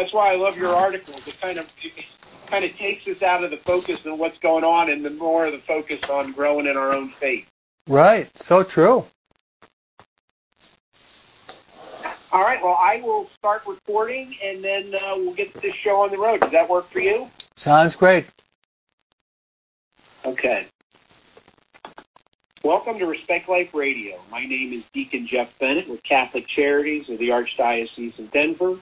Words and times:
That's 0.00 0.14
why 0.14 0.32
I 0.32 0.36
love 0.36 0.56
your 0.56 0.74
articles. 0.74 1.28
It 1.28 1.38
kind 1.42 1.58
of 1.58 1.70
it 1.82 1.92
kind 2.46 2.64
of 2.64 2.74
takes 2.74 3.06
us 3.06 3.22
out 3.22 3.44
of 3.44 3.50
the 3.50 3.58
focus 3.58 4.06
on 4.06 4.16
what's 4.16 4.38
going 4.38 4.64
on 4.64 4.88
and 4.88 5.04
the 5.04 5.10
more 5.10 5.44
of 5.44 5.52
the 5.52 5.58
focus 5.58 6.00
on 6.08 6.32
growing 6.32 6.66
in 6.66 6.78
our 6.78 6.94
own 6.94 7.10
faith. 7.10 7.46
Right. 7.86 8.26
So 8.34 8.62
true. 8.62 9.04
All 12.32 12.40
right. 12.40 12.62
Well, 12.62 12.78
I 12.80 13.02
will 13.04 13.28
start 13.28 13.60
recording, 13.66 14.34
and 14.42 14.64
then 14.64 14.94
uh, 14.94 15.16
we'll 15.16 15.34
get 15.34 15.52
this 15.60 15.74
show 15.74 16.00
on 16.02 16.10
the 16.10 16.16
road. 16.16 16.40
Does 16.40 16.52
that 16.52 16.66
work 16.66 16.88
for 16.88 17.00
you? 17.00 17.28
Sounds 17.56 17.94
great. 17.94 18.24
Okay. 20.24 20.64
Welcome 22.64 22.98
to 23.00 23.06
Respect 23.06 23.50
Life 23.50 23.74
Radio. 23.74 24.18
My 24.30 24.46
name 24.46 24.72
is 24.72 24.82
Deacon 24.94 25.26
Jeff 25.26 25.58
Bennett 25.58 25.90
with 25.90 26.02
Catholic 26.02 26.46
Charities 26.46 27.10
of 27.10 27.18
the 27.18 27.28
Archdiocese 27.28 28.18
of 28.18 28.30
Denver. 28.30 28.78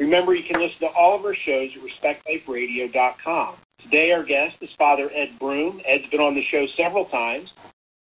Remember, 0.00 0.34
you 0.34 0.44
can 0.44 0.60
listen 0.60 0.78
to 0.80 0.94
all 0.94 1.16
of 1.16 1.24
our 1.24 1.34
shows 1.34 1.76
at 1.76 1.82
respectliferadio.com. 1.82 3.56
Today, 3.78 4.12
our 4.12 4.22
guest 4.22 4.56
is 4.62 4.70
Father 4.72 5.10
Ed 5.12 5.38
Broom. 5.38 5.80
Ed's 5.84 6.08
been 6.08 6.20
on 6.20 6.34
the 6.34 6.42
show 6.42 6.66
several 6.66 7.04
times. 7.04 7.52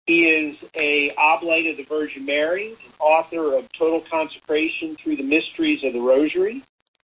He 0.05 0.27
is 0.27 0.57
a 0.75 1.11
oblate 1.15 1.69
of 1.69 1.77
the 1.77 1.83
Virgin 1.83 2.25
Mary, 2.25 2.69
an 2.69 2.93
author 2.99 3.55
of 3.55 3.71
Total 3.71 4.01
Consecration 4.01 4.95
Through 4.95 5.17
the 5.17 5.23
Mysteries 5.23 5.83
of 5.83 5.93
the 5.93 5.99
Rosary, 5.99 6.63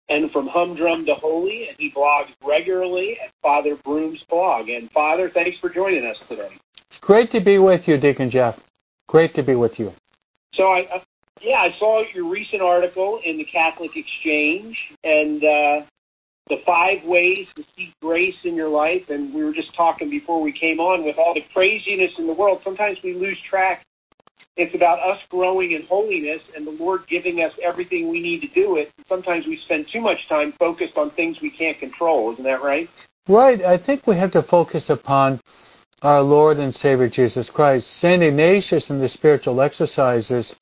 and 0.08 0.30
from 0.32 0.48
Humdrum 0.48 1.06
to 1.06 1.16
Holy, 1.16 1.68
and 1.70 1.78
he 1.78 1.92
blogs 1.92 2.30
regularly 2.44 3.20
at 3.20 3.32
Father 3.42 3.76
Broom's 3.76 4.24
blog. 4.24 4.70
And 4.70 4.92
Father, 4.92 5.30
thanks 5.30 5.58
for 5.58 5.70
joining 5.70 6.06
us 6.06 6.20
today. 6.28 6.50
Great 7.02 7.32
to 7.32 7.40
be 7.40 7.60
with 7.60 7.88
you, 7.88 7.98
Deacon 7.98 8.30
Jeff. 8.30 8.60
Great 9.08 9.34
to 9.36 9.44
be 9.44 9.56
with 9.56 9.80
you. 9.80 9.94
So 10.54 10.72
I, 10.72 11.02
yeah, 11.42 11.60
I 11.60 11.72
saw 11.74 12.04
your 12.14 12.26
recent 12.26 12.62
article 12.62 13.20
in 13.24 13.38
the 13.38 13.44
Catholic 13.44 13.98
Exchange 13.98 14.94
and 15.04 15.44
uh, 15.44 15.82
the 16.48 16.58
five 16.58 17.04
ways 17.04 17.48
to 17.56 17.66
seek 17.76 17.94
grace 18.02 18.46
in 18.46 18.56
your 18.56 18.70
life. 18.70 19.10
And 19.10 19.34
we 19.34 19.44
were 19.44 19.54
just 19.54 19.74
talking 19.74 20.10
before 20.10 20.42
we 20.42 20.52
came 20.52 20.80
on 20.80 21.04
with 21.04 21.18
all 21.18 21.34
the 21.34 21.46
craziness 21.54 22.18
in 22.20 22.28
the 22.28 22.34
world. 22.34 22.62
Sometimes 22.64 23.02
we 23.04 23.14
lose 23.14 23.40
track. 23.42 23.84
It's 24.56 24.74
about 24.74 25.00
us 25.00 25.22
growing 25.30 25.74
in 25.74 25.86
holiness 25.86 26.42
and 26.56 26.66
the 26.66 26.72
Lord 26.72 27.06
giving 27.08 27.42
us 27.42 27.54
everything 27.62 28.08
we 28.10 28.22
need 28.22 28.42
to 28.42 28.48
do 28.48 28.78
it. 28.78 28.92
Sometimes 29.08 29.46
we 29.46 29.58
spend 29.58 29.90
too 29.90 30.00
much 30.00 30.30
time 30.30 30.54
focused 30.54 30.98
on 30.98 31.10
things 31.10 31.42
we 31.42 31.50
can't 31.50 31.78
control. 31.78 32.32
Isn't 32.32 32.46
that 32.46 32.62
right? 32.62 32.90
Right. 33.28 33.62
I 33.62 33.76
think 33.76 34.08
we 34.08 34.16
have 34.16 34.32
to 34.32 34.42
focus 34.42 34.90
upon 34.90 35.42
our 36.02 36.22
Lord 36.22 36.58
and 36.60 36.74
Savior 36.74 37.10
Jesus 37.10 37.50
Christ. 37.50 37.90
St. 37.90 38.24
Ignatius 38.24 38.90
in 38.90 39.00
the 39.00 39.10
spiritual 39.10 39.60
exercises 39.60 40.56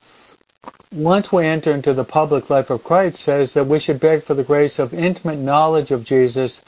once 0.94 1.31
we 1.31 1.45
enter 1.45 1.72
into 1.72 1.94
the 1.94 2.03
public 2.03 2.50
life 2.50 2.69
of 2.69 2.83
Christ, 2.83 3.17
says 3.17 3.53
that 3.53 3.66
we 3.66 3.80
should 3.80 4.00
beg 4.00 4.23
for 4.23 4.33
the 4.33 4.44
grace 4.44 4.80
of 4.80 4.94
intimate 4.94 5.39
knowledge 5.39 5.92
of 5.92 6.05
Jesus, 6.05 6.61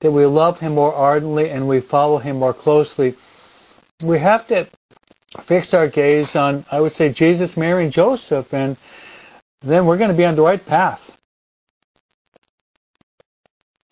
that 0.00 0.12
we 0.12 0.26
love 0.26 0.60
him 0.60 0.74
more 0.74 0.94
ardently 0.94 1.50
and 1.50 1.66
we 1.66 1.80
follow 1.80 2.18
him 2.18 2.36
more 2.36 2.54
closely. 2.54 3.14
We 4.04 4.18
have 4.18 4.46
to 4.48 4.66
fix 5.42 5.72
our 5.74 5.88
gaze 5.88 6.36
on, 6.36 6.64
I 6.70 6.80
would 6.80 6.92
say, 6.92 7.10
Jesus, 7.10 7.56
Mary, 7.56 7.84
and 7.84 7.92
Joseph, 7.92 8.52
and 8.52 8.76
then 9.62 9.86
we're 9.86 9.98
going 9.98 10.10
to 10.10 10.16
be 10.16 10.24
on 10.24 10.36
the 10.36 10.42
right 10.42 10.64
path. 10.64 11.16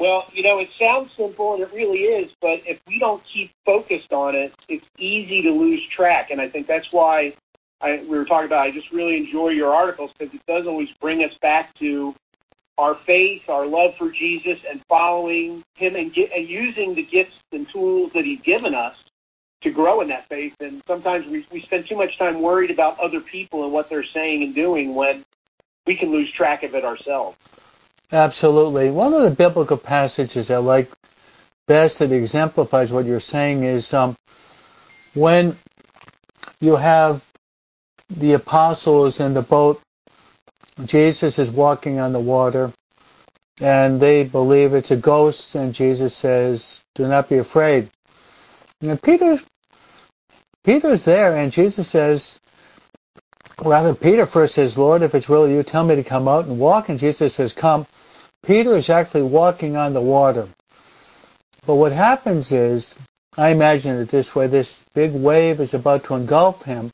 Well, 0.00 0.26
you 0.32 0.42
know, 0.42 0.58
it 0.58 0.70
sounds 0.72 1.12
simple 1.12 1.54
and 1.54 1.62
it 1.62 1.72
really 1.72 2.00
is, 2.00 2.34
but 2.40 2.60
if 2.66 2.80
we 2.86 2.98
don't 2.98 3.24
keep 3.24 3.52
focused 3.64 4.12
on 4.12 4.34
it, 4.34 4.52
it's 4.68 4.86
easy 4.98 5.40
to 5.42 5.50
lose 5.50 5.86
track. 5.86 6.30
And 6.30 6.40
I 6.40 6.48
think 6.48 6.66
that's 6.66 6.92
why 6.92 7.32
I, 7.84 8.02
we 8.08 8.16
were 8.16 8.24
talking 8.24 8.46
about, 8.46 8.66
I 8.66 8.70
just 8.70 8.92
really 8.92 9.18
enjoy 9.18 9.50
your 9.50 9.74
articles 9.74 10.12
because 10.16 10.34
it 10.34 10.40
does 10.46 10.66
always 10.66 10.90
bring 10.92 11.22
us 11.22 11.36
back 11.36 11.74
to 11.74 12.14
our 12.78 12.94
faith, 12.94 13.48
our 13.50 13.66
love 13.66 13.94
for 13.96 14.10
Jesus, 14.10 14.64
and 14.68 14.82
following 14.88 15.62
Him 15.74 15.94
and, 15.94 16.12
get, 16.12 16.32
and 16.32 16.48
using 16.48 16.94
the 16.94 17.02
gifts 17.02 17.40
and 17.52 17.68
tools 17.68 18.10
that 18.14 18.24
He's 18.24 18.40
given 18.40 18.74
us 18.74 19.04
to 19.60 19.70
grow 19.70 20.00
in 20.00 20.08
that 20.08 20.26
faith. 20.28 20.54
And 20.60 20.82
sometimes 20.86 21.26
we, 21.26 21.46
we 21.52 21.60
spend 21.60 21.86
too 21.86 21.96
much 21.96 22.16
time 22.16 22.40
worried 22.40 22.70
about 22.70 22.98
other 22.98 23.20
people 23.20 23.64
and 23.64 23.72
what 23.72 23.90
they're 23.90 24.02
saying 24.02 24.42
and 24.42 24.54
doing 24.54 24.94
when 24.94 25.22
we 25.86 25.94
can 25.94 26.10
lose 26.10 26.32
track 26.32 26.62
of 26.62 26.74
it 26.74 26.86
ourselves. 26.86 27.36
Absolutely. 28.12 28.90
One 28.90 29.12
of 29.12 29.22
the 29.22 29.30
biblical 29.30 29.76
passages 29.76 30.50
I 30.50 30.56
like 30.56 30.90
best 31.66 31.98
that 31.98 32.12
exemplifies 32.12 32.92
what 32.92 33.04
you're 33.04 33.20
saying 33.20 33.64
is 33.64 33.92
um, 33.92 34.16
when 35.14 35.56
you 36.60 36.76
have 36.76 37.22
the 38.08 38.34
apostles 38.34 39.20
in 39.20 39.34
the 39.34 39.42
boat. 39.42 39.80
Jesus 40.84 41.38
is 41.38 41.50
walking 41.50 42.00
on 42.00 42.12
the 42.12 42.20
water, 42.20 42.72
and 43.60 44.00
they 44.00 44.24
believe 44.24 44.74
it's 44.74 44.90
a 44.90 44.96
ghost, 44.96 45.54
and 45.54 45.72
Jesus 45.72 46.16
says, 46.16 46.82
do 46.94 47.06
not 47.06 47.28
be 47.28 47.38
afraid. 47.38 47.90
And 48.80 49.00
Peter, 49.00 49.38
Peter's 50.64 51.04
there, 51.04 51.36
and 51.36 51.52
Jesus 51.52 51.88
says, 51.88 52.40
rather 53.64 53.94
Peter 53.94 54.26
first 54.26 54.54
says, 54.54 54.76
Lord, 54.76 55.02
if 55.02 55.14
it's 55.14 55.28
really 55.28 55.54
you, 55.54 55.62
tell 55.62 55.84
me 55.84 55.94
to 55.94 56.02
come 56.02 56.26
out 56.26 56.46
and 56.46 56.58
walk, 56.58 56.88
and 56.88 56.98
Jesus 56.98 57.34
says, 57.34 57.52
come. 57.52 57.86
Peter 58.44 58.76
is 58.76 58.90
actually 58.90 59.22
walking 59.22 59.76
on 59.76 59.94
the 59.94 60.00
water. 60.00 60.48
But 61.66 61.76
what 61.76 61.92
happens 61.92 62.52
is, 62.52 62.94
I 63.38 63.50
imagine 63.50 63.96
it 63.96 64.08
this 64.10 64.34
way, 64.34 64.48
this 64.48 64.84
big 64.94 65.12
wave 65.12 65.60
is 65.60 65.72
about 65.72 66.04
to 66.04 66.14
engulf 66.14 66.62
him, 66.64 66.92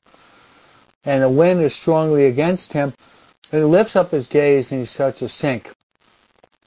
and 1.05 1.23
the 1.23 1.29
wind 1.29 1.61
is 1.61 1.75
strongly 1.75 2.27
against 2.27 2.73
him. 2.73 2.93
And 3.53 3.63
he 3.63 3.65
lifts 3.65 3.97
up 3.97 4.11
his 4.11 4.27
gaze 4.27 4.71
and 4.71 4.81
he 4.81 4.87
starts 4.87 5.21
to 5.21 5.29
sink. 5.29 5.73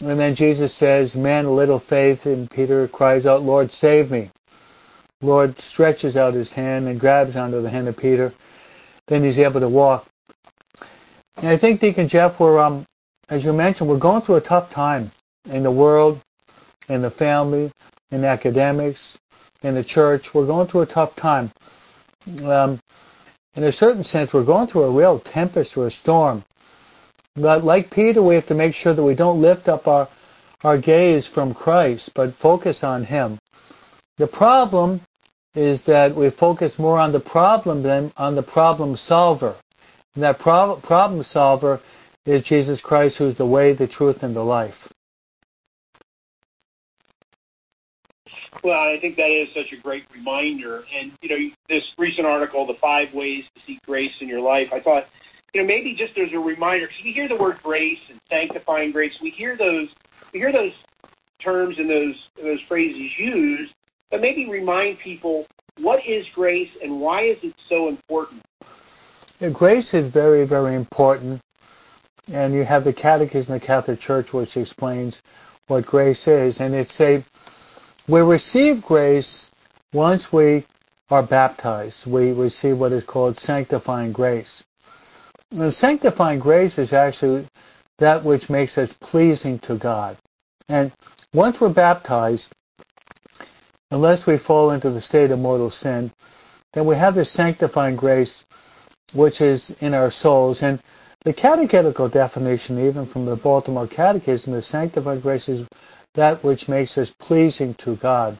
And 0.01 0.19
then 0.19 0.35
Jesus 0.35 0.73
says, 0.73 1.15
Man, 1.15 1.45
a 1.45 1.51
little 1.51 1.79
faith, 1.79 2.25
and 2.25 2.49
Peter 2.49 2.87
cries 2.87 3.25
out, 3.25 3.43
Lord, 3.43 3.71
save 3.71 4.11
me. 4.11 4.31
Lord 5.21 5.59
stretches 5.59 6.17
out 6.17 6.33
his 6.33 6.51
hand 6.51 6.87
and 6.87 6.99
grabs 6.99 7.35
onto 7.35 7.61
the 7.61 7.69
hand 7.69 7.87
of 7.87 7.95
Peter. 7.95 8.33
Then 9.07 9.23
he's 9.23 9.39
able 9.39 9.61
to 9.61 9.69
walk. 9.69 10.07
And 11.37 11.47
I 11.47 11.57
think, 11.57 11.79
Deacon 11.79 12.07
Jeff, 12.07 12.39
we're, 12.39 12.59
um, 12.59 12.85
as 13.29 13.45
you 13.45 13.53
mentioned, 13.53 13.89
we're 13.89 13.97
going 13.97 14.21
through 14.21 14.35
a 14.35 14.41
tough 14.41 14.69
time 14.69 15.11
in 15.49 15.63
the 15.63 15.71
world, 15.71 16.21
in 16.89 17.01
the 17.01 17.09
family, 17.09 17.71
in 18.11 18.25
academics, 18.25 19.17
in 19.61 19.75
the 19.75 19.83
church. 19.83 20.33
We're 20.33 20.45
going 20.45 20.67
through 20.67 20.81
a 20.81 20.85
tough 20.85 21.15
time. 21.15 21.51
Um, 22.43 22.79
in 23.55 23.63
a 23.63 23.71
certain 23.71 24.03
sense, 24.03 24.33
we're 24.33 24.43
going 24.43 24.67
through 24.67 24.83
a 24.83 24.91
real 24.91 25.19
tempest 25.19 25.77
or 25.77 25.87
a 25.87 25.91
storm. 25.91 26.43
But 27.35 27.63
like 27.63 27.91
Peter, 27.91 28.21
we 28.21 28.35
have 28.35 28.47
to 28.47 28.55
make 28.55 28.73
sure 28.73 28.93
that 28.93 29.03
we 29.03 29.15
don't 29.15 29.41
lift 29.41 29.67
up 29.67 29.87
our, 29.87 30.07
our 30.63 30.77
gaze 30.77 31.27
from 31.27 31.53
Christ, 31.53 32.11
but 32.13 32.33
focus 32.35 32.83
on 32.83 33.03
Him. 33.03 33.39
The 34.17 34.27
problem 34.27 35.01
is 35.55 35.85
that 35.85 36.15
we 36.15 36.29
focus 36.29 36.79
more 36.79 36.99
on 36.99 37.11
the 37.11 37.19
problem 37.19 37.83
than 37.83 38.11
on 38.17 38.35
the 38.35 38.43
problem 38.43 38.95
solver. 38.97 39.55
And 40.15 40.23
that 40.23 40.39
pro- 40.39 40.77
problem 40.77 41.23
solver 41.23 41.79
is 42.25 42.43
Jesus 42.43 42.81
Christ, 42.81 43.17
who's 43.17 43.35
the 43.35 43.45
way, 43.45 43.73
the 43.73 43.87
truth, 43.87 44.23
and 44.23 44.35
the 44.35 44.43
life. 44.43 44.91
Well, 48.63 48.79
I 48.79 48.99
think 48.99 49.17
that 49.17 49.29
is 49.29 49.53
such 49.53 49.73
a 49.73 49.77
great 49.77 50.05
reminder. 50.13 50.83
And, 50.93 51.11
you 51.21 51.29
know, 51.29 51.51
this 51.67 51.93
recent 51.97 52.27
article, 52.27 52.65
The 52.65 52.73
Five 52.75 53.13
Ways 53.13 53.49
to 53.55 53.61
Seek 53.61 53.85
Grace 53.85 54.21
in 54.21 54.27
Your 54.27 54.41
Life, 54.41 54.71
I 54.71 54.79
thought, 54.79 55.07
you 55.53 55.61
know, 55.61 55.67
maybe 55.67 55.93
just 55.93 56.17
as 56.17 56.31
a 56.33 56.39
reminder, 56.39 56.87
because 56.87 57.03
we 57.03 57.11
hear 57.11 57.27
the 57.27 57.35
word 57.35 57.59
grace 57.61 57.99
and 58.09 58.19
sanctifying 58.29 58.91
grace, 58.91 59.21
we 59.21 59.29
hear 59.29 59.55
those, 59.55 59.89
we 60.33 60.39
hear 60.39 60.51
those 60.51 60.73
terms 61.39 61.79
and 61.79 61.89
those, 61.89 62.29
those 62.41 62.61
phrases 62.61 63.17
used, 63.19 63.73
but 64.09 64.21
maybe 64.21 64.49
remind 64.49 64.97
people 64.99 65.45
what 65.79 66.05
is 66.05 66.27
grace 66.29 66.71
and 66.81 66.99
why 67.01 67.21
is 67.21 67.43
it 67.43 67.53
so 67.57 67.89
important? 67.89 68.41
Yeah, 69.39 69.49
grace 69.49 69.93
is 69.93 70.07
very, 70.07 70.45
very 70.45 70.75
important. 70.75 71.41
And 72.31 72.53
you 72.53 72.63
have 72.63 72.85
the 72.85 72.93
Catechism 72.93 73.53
of 73.53 73.59
the 73.59 73.67
Catholic 73.67 73.99
Church, 73.99 74.31
which 74.31 74.55
explains 74.55 75.21
what 75.67 75.85
grace 75.85 76.27
is. 76.27 76.61
And 76.61 76.73
it's 76.73 77.01
a 77.01 77.23
we 78.07 78.21
receive 78.21 78.81
grace 78.81 79.49
once 79.93 80.31
we 80.33 80.65
are 81.09 81.23
baptized. 81.23 82.05
We 82.05 82.31
receive 82.33 82.77
what 82.77 82.91
is 82.91 83.03
called 83.03 83.37
sanctifying 83.37 84.11
grace. 84.11 84.63
The 85.51 85.71
sanctifying 85.71 86.39
grace 86.39 86.77
is 86.77 86.93
actually 86.93 87.47
that 87.99 88.23
which 88.23 88.49
makes 88.49 88.77
us 88.77 88.91
pleasing 88.93 89.59
to 89.59 89.75
God. 89.75 90.17
And 90.67 90.91
once 91.33 91.61
we're 91.61 91.69
baptized, 91.69 92.51
unless 93.91 94.25
we 94.25 94.37
fall 94.37 94.71
into 94.71 94.89
the 94.89 95.01
state 95.01 95.31
of 95.31 95.39
mortal 95.39 95.69
sin, 95.69 96.11
then 96.73 96.85
we 96.85 96.95
have 96.95 97.15
this 97.15 97.29
sanctifying 97.29 97.95
grace 97.95 98.45
which 99.13 99.41
is 99.41 99.69
in 99.79 99.93
our 99.93 100.09
souls. 100.09 100.63
And 100.63 100.81
the 101.23 101.33
catechetical 101.33 102.09
definition, 102.09 102.79
even 102.79 103.05
from 103.05 103.25
the 103.25 103.35
Baltimore 103.35 103.87
Catechism, 103.87 104.53
is 104.55 104.65
sanctifying 104.65 105.19
grace 105.19 105.47
is 105.47 105.67
that 106.13 106.43
which 106.43 106.67
makes 106.67 106.97
us 106.97 107.13
pleasing 107.19 107.73
to 107.75 107.95
God. 107.95 108.37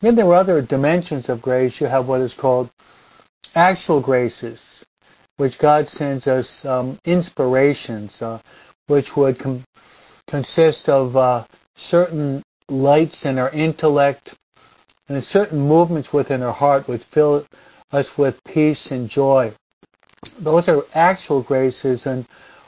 Then 0.00 0.14
there 0.16 0.26
are 0.26 0.34
other 0.34 0.60
dimensions 0.62 1.28
of 1.28 1.42
grace. 1.42 1.80
You 1.80 1.86
have 1.86 2.08
what 2.08 2.20
is 2.20 2.34
called 2.34 2.70
actual 3.54 4.00
graces, 4.00 4.84
which 5.36 5.58
God 5.58 5.88
sends 5.88 6.26
us 6.26 6.64
um, 6.64 6.98
inspirations, 7.04 8.20
uh, 8.20 8.40
which 8.86 9.16
would 9.16 9.38
com- 9.38 9.64
consists 10.26 10.88
of 10.88 11.16
uh, 11.16 11.44
certain 11.76 12.42
lights 12.68 13.24
in 13.26 13.38
our 13.38 13.50
intellect 13.50 14.34
and 15.08 15.22
certain 15.22 15.60
movements 15.60 16.12
within 16.12 16.42
our 16.42 16.52
heart 16.52 16.88
which 16.88 17.04
fill 17.04 17.46
us 17.92 18.16
with 18.16 18.42
peace 18.44 18.90
and 18.90 19.08
joy. 19.08 19.54
Those 20.38 20.68
are 20.68 20.82
actual 20.94 21.42
graces, 21.42 22.06
and 22.06 22.26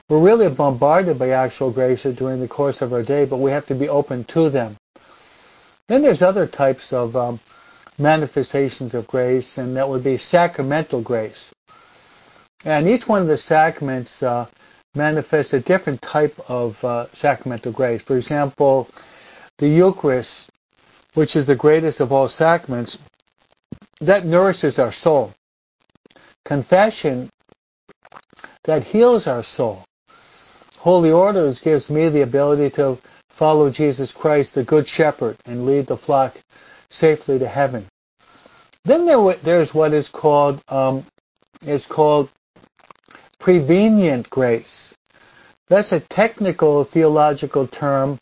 we're 0.09 0.19
really 0.19 0.51
bombarded 0.51 1.19
by 1.19 1.31
actual 1.31 1.71
graces 1.71 2.17
during 2.17 2.41
the 2.41 2.49
course 2.49 2.83
of 2.83 2.93
our 2.93 3.03
day, 3.03 3.25
but 3.25 3.39
we 3.39 3.51
have 3.51 3.67
to 3.67 3.75
be 3.75 3.89
open 3.89 4.25
to 4.25 4.51
them. 4.51 4.77
Then 5.89 6.03
there's 6.03 6.21
other 6.21 6.47
types 6.47 6.93
of 6.93 7.17
um, 7.17 7.41
manifestations 7.99 8.95
of 8.95 9.06
grace, 9.06 9.56
and 9.56 9.77
that 9.77 9.89
would 9.89 10.05
be 10.05 10.19
sacramental 10.19 11.01
grace. 11.01 11.53
And 12.65 12.89
each 12.89 13.09
one 13.09 13.23
of 13.23 13.29
the 13.29 13.39
sacraments 13.39 14.23
uh, 14.23 14.47
manifests 14.95 15.55
a 15.55 15.61
different 15.61 16.03
type 16.03 16.39
of 16.49 16.83
uh, 16.85 17.06
sacramental 17.12 17.73
grace. 17.73 18.03
For 18.03 18.17
example, 18.17 18.89
the 19.59 19.69
Eucharist, 19.69 20.51
which 21.15 21.35
is 21.35 21.47
the 21.47 21.56
greatest 21.56 22.01
of 22.01 22.12
all 22.12 22.29
sacraments, 22.29 22.99
that 24.01 24.27
nourishes 24.27 24.79
our 24.79 24.93
soul. 24.93 25.33
Confession, 26.45 27.31
that 28.65 28.85
heals 28.85 29.27
our 29.27 29.43
soul. 29.43 29.85
Holy 30.84 31.10
Orders 31.10 31.60
gives 31.60 31.88
me 31.88 32.10
the 32.10 32.20
ability 32.20 32.69
to 32.76 32.98
follow 33.31 33.70
Jesus 33.70 34.12
Christ, 34.12 34.54
the 34.54 34.64
Good 34.64 34.86
Shepherd, 34.86 35.38
and 35.46 35.64
lead 35.64 35.86
the 35.86 35.96
flock 35.96 36.38
safely 36.90 37.38
to 37.38 37.48
heaven. 37.48 37.86
Then 38.84 39.06
there, 39.06 39.32
there's 39.42 39.72
what 39.72 39.94
is 39.94 40.10
called 40.10 40.62
um, 40.69 41.06
is 41.66 41.86
called 41.86 42.28
prevenient 43.38 44.28
grace. 44.28 44.94
That's 45.69 45.92
a 45.92 46.00
technical 46.00 46.84
theological 46.84 47.66
term 47.66 48.19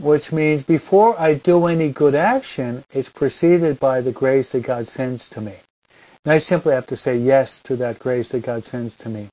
which 0.00 0.32
means 0.32 0.64
before 0.64 1.20
I 1.20 1.34
do 1.34 1.66
any 1.66 1.92
good 1.92 2.16
action, 2.16 2.82
it's 2.92 3.10
preceded 3.10 3.78
by 3.78 4.00
the 4.00 4.10
grace 4.10 4.50
that 4.52 4.64
God 4.64 4.88
sends 4.88 5.28
to 5.28 5.40
me. 5.40 5.54
And 6.24 6.34
I 6.34 6.38
simply 6.38 6.74
have 6.74 6.88
to 6.88 6.96
say 6.96 7.16
yes 7.16 7.62
to 7.62 7.76
that 7.76 8.00
grace 8.00 8.30
that 8.30 8.42
God 8.42 8.64
sends 8.64 8.96
to 8.96 9.08
me. 9.08 9.28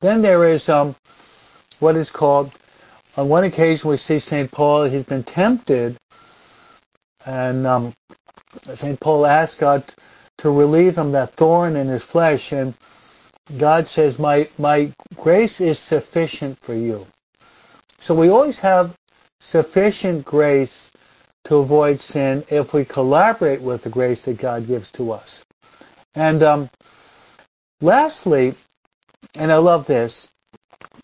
Then 0.00 0.22
there 0.22 0.48
is 0.48 0.68
um, 0.68 0.96
what 1.78 1.96
is 1.96 2.10
called, 2.10 2.52
on 3.16 3.28
one 3.28 3.44
occasion 3.44 3.90
we 3.90 3.96
see 3.96 4.18
St. 4.18 4.50
Paul, 4.50 4.84
he's 4.84 5.04
been 5.04 5.24
tempted, 5.24 5.96
and 7.26 7.66
um, 7.66 7.92
St. 8.74 8.98
Paul 8.98 9.26
asked 9.26 9.58
God 9.58 9.84
to 10.38 10.50
relieve 10.50 10.96
him 10.96 11.12
that 11.12 11.34
thorn 11.34 11.76
in 11.76 11.88
his 11.88 12.02
flesh, 12.02 12.52
and 12.52 12.74
God 13.58 13.86
says, 13.88 14.18
my, 14.18 14.48
my 14.58 14.92
grace 15.16 15.60
is 15.60 15.78
sufficient 15.78 16.58
for 16.60 16.74
you. 16.74 17.06
So 17.98 18.14
we 18.14 18.30
always 18.30 18.58
have 18.60 18.94
sufficient 19.40 20.24
grace 20.24 20.90
to 21.44 21.56
avoid 21.56 22.00
sin 22.00 22.44
if 22.48 22.72
we 22.72 22.84
collaborate 22.84 23.60
with 23.60 23.82
the 23.82 23.90
grace 23.90 24.24
that 24.24 24.38
God 24.38 24.66
gives 24.66 24.90
to 24.92 25.12
us. 25.12 25.44
And 26.14 26.42
um, 26.42 26.70
lastly, 27.80 28.54
and 29.34 29.52
I 29.52 29.56
love 29.56 29.86
this, 29.86 30.28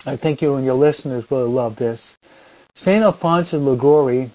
I 0.05 0.17
think 0.17 0.43
you 0.43 0.55
and 0.57 0.65
your 0.65 0.75
listeners 0.75 1.29
will 1.31 1.49
love 1.49 1.77
this, 1.77 2.17
St. 2.75 3.03
Alphonsus 3.03 3.61
Liguori, 3.61 4.31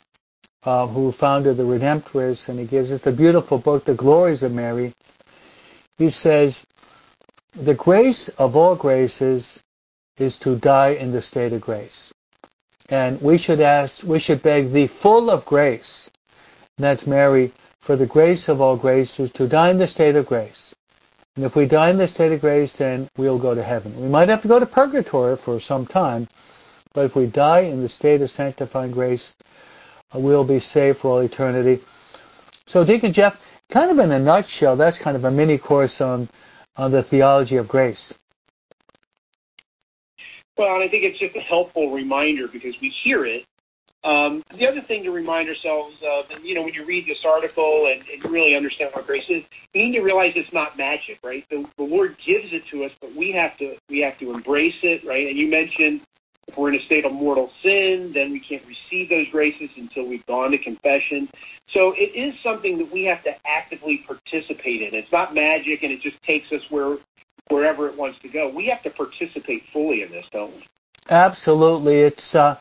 uh, 0.64 0.88
who 0.88 1.12
founded 1.12 1.58
the 1.58 1.64
Redemptorists, 1.64 2.50
and 2.50 2.60
he 2.60 2.66
gives 2.66 2.92
us 2.92 3.02
the 3.02 3.12
beautiful 3.12 3.58
book, 3.58 3.86
The 3.86 3.94
Glories 3.94 4.44
of 4.44 4.52
Mary, 4.52 4.94
he 5.98 6.10
says, 6.10 6.66
the 7.54 7.76
grace 7.76 8.30
of 8.30 8.56
all 8.56 8.76
graces 8.76 9.62
is 10.18 10.38
to 10.38 10.56
die 10.56 10.90
in 10.90 11.12
the 11.12 11.22
state 11.22 11.54
of 11.54 11.62
grace. 11.62 12.14
And 12.90 13.22
we 13.22 13.38
should 13.38 13.62
ask, 13.62 14.04
we 14.04 14.20
should 14.20 14.42
beg 14.42 14.72
the 14.72 14.88
full 14.88 15.30
of 15.30 15.46
grace, 15.46 16.10
that's 16.78 17.06
Mary, 17.06 17.52
for 17.82 17.96
the 17.96 18.06
grace 18.06 18.48
of 18.48 18.62
all 18.62 18.78
graces 18.78 19.32
to 19.34 19.48
die 19.48 19.70
in 19.70 19.78
the 19.78 19.88
state 19.88 20.16
of 20.16 20.26
grace. 20.26 20.74
And 21.36 21.46
if 21.46 21.56
we 21.56 21.66
die 21.66 21.90
in 21.90 21.98
the 21.98 22.08
state 22.08 22.34
of 22.34 22.42
grace, 22.42 22.76
then 22.76 23.08
we'll 23.18 23.40
go 23.40 23.56
to 23.56 23.64
heaven. 23.64 23.96
We 24.00 24.10
might 24.10 24.28
have 24.28 24.42
to 24.42 24.50
go 24.50 24.60
to 24.60 24.66
purgatory 24.66 25.38
for 25.38 25.60
some 25.62 25.86
time, 25.86 26.28
but 26.94 27.06
if 27.06 27.16
we 27.16 27.26
die 27.26 27.62
in 27.62 27.82
the 27.82 27.88
state 27.88 28.22
of 28.22 28.30
sanctifying 28.30 28.92
grace, 28.92 29.34
uh, 30.14 30.20
we'll 30.20 30.44
be 30.44 30.60
saved 30.60 31.00
for 31.00 31.12
all 31.12 31.20
eternity. 31.20 31.82
So 32.66 32.84
Deacon 32.84 33.14
Jeff, 33.14 33.42
kind 33.70 33.92
of 33.92 34.00
in 34.00 34.12
a 34.12 34.20
nutshell, 34.20 34.76
that's 34.76 34.98
kind 34.98 35.16
of 35.16 35.24
a 35.24 35.32
mini 35.32 35.58
course 35.58 36.02
on, 36.02 36.28
on 36.76 36.92
the 36.92 37.02
theology 37.02 37.56
of 37.56 37.68
grace. 37.68 38.14
Well, 40.58 40.76
and 40.76 40.84
I 40.84 40.90
think 40.90 41.06
it's 41.06 41.18
just 41.18 41.36
a 41.38 41.42
helpful 41.42 41.92
reminder 41.92 42.50
because 42.50 42.80
we 42.82 42.90
hear 42.90 43.26
it. 43.26 43.46
Um, 44.04 44.44
the 44.56 44.68
other 44.68 44.82
thing 44.82 45.04
to 45.04 45.12
remind 45.12 45.48
ourselves 45.48 45.96
of, 46.04 46.30
and 46.32 46.44
you 46.44 46.56
know, 46.56 46.64
when 46.64 46.74
you 46.74 46.84
read 46.86 47.06
this 47.06 47.24
article 47.24 47.86
and, 47.86 48.04
and 48.12 48.26
really 48.32 48.56
understand 48.56 48.92
what 48.94 49.06
grace 49.06 49.30
is, 49.30 49.44
you 49.74 49.84
need 49.84 49.96
to 49.96 50.02
realize 50.02 50.34
it's 50.36 50.52
not 50.52 50.76
magic, 50.76 51.20
right? 51.24 51.48
The, 51.50 51.68
the 51.78 51.84
Lord 51.84 52.18
gives 52.18 52.52
it 52.52 52.66
to 52.68 52.84
us, 52.84 52.92
but 53.00 53.14
we 53.14 53.32
have 53.34 53.58
to 53.58 53.78
we 53.90 54.00
have 54.00 54.18
to 54.20 54.34
embrace 54.34 54.80
it, 54.84 55.04
right? 55.04 55.28
And 55.28 55.38
you 55.38 55.50
mentioned 55.50 56.02
if 56.48 56.58
we're 56.58 56.70
in 56.70 56.76
a 56.76 56.82
state 56.82 57.06
of 57.06 57.14
mortal 57.14 57.52
sin, 57.62 58.12
then 58.12 58.32
we 58.32 58.40
can't 58.40 58.66
receive 58.68 59.10
those 59.10 59.30
graces 59.30 59.70
until 59.78 60.08
we've 60.08 60.26
gone 60.26 60.52
to 60.52 60.58
confession. 60.58 61.30
So 61.68 61.94
it 61.94 62.16
is 62.16 62.38
something 62.40 62.80
that 62.80 62.92
we 62.92 63.04
have 63.04 63.24
to 63.24 63.36
actively 63.48 63.98
participate 64.00 64.82
in. 64.82 64.96
It's 64.96 65.12
not 65.12 65.36
magic, 65.36 65.84
and 65.84 65.92
it 65.92 66.02
just 66.02 66.22
takes 66.24 66.52
us 66.52 66.70
where 66.72 66.98
wherever 67.50 67.88
it 67.88 67.96
wants 67.96 68.18
to 68.20 68.30
go. 68.30 68.50
We 68.50 68.66
have 68.68 68.82
to 68.84 68.90
participate 68.90 69.68
fully 69.68 70.02
in 70.02 70.12
this, 70.12 70.28
don't 70.32 70.56
we? 70.56 70.66
Absolutely. 71.10 72.00
It's 72.02 72.34
uh, 72.34 72.58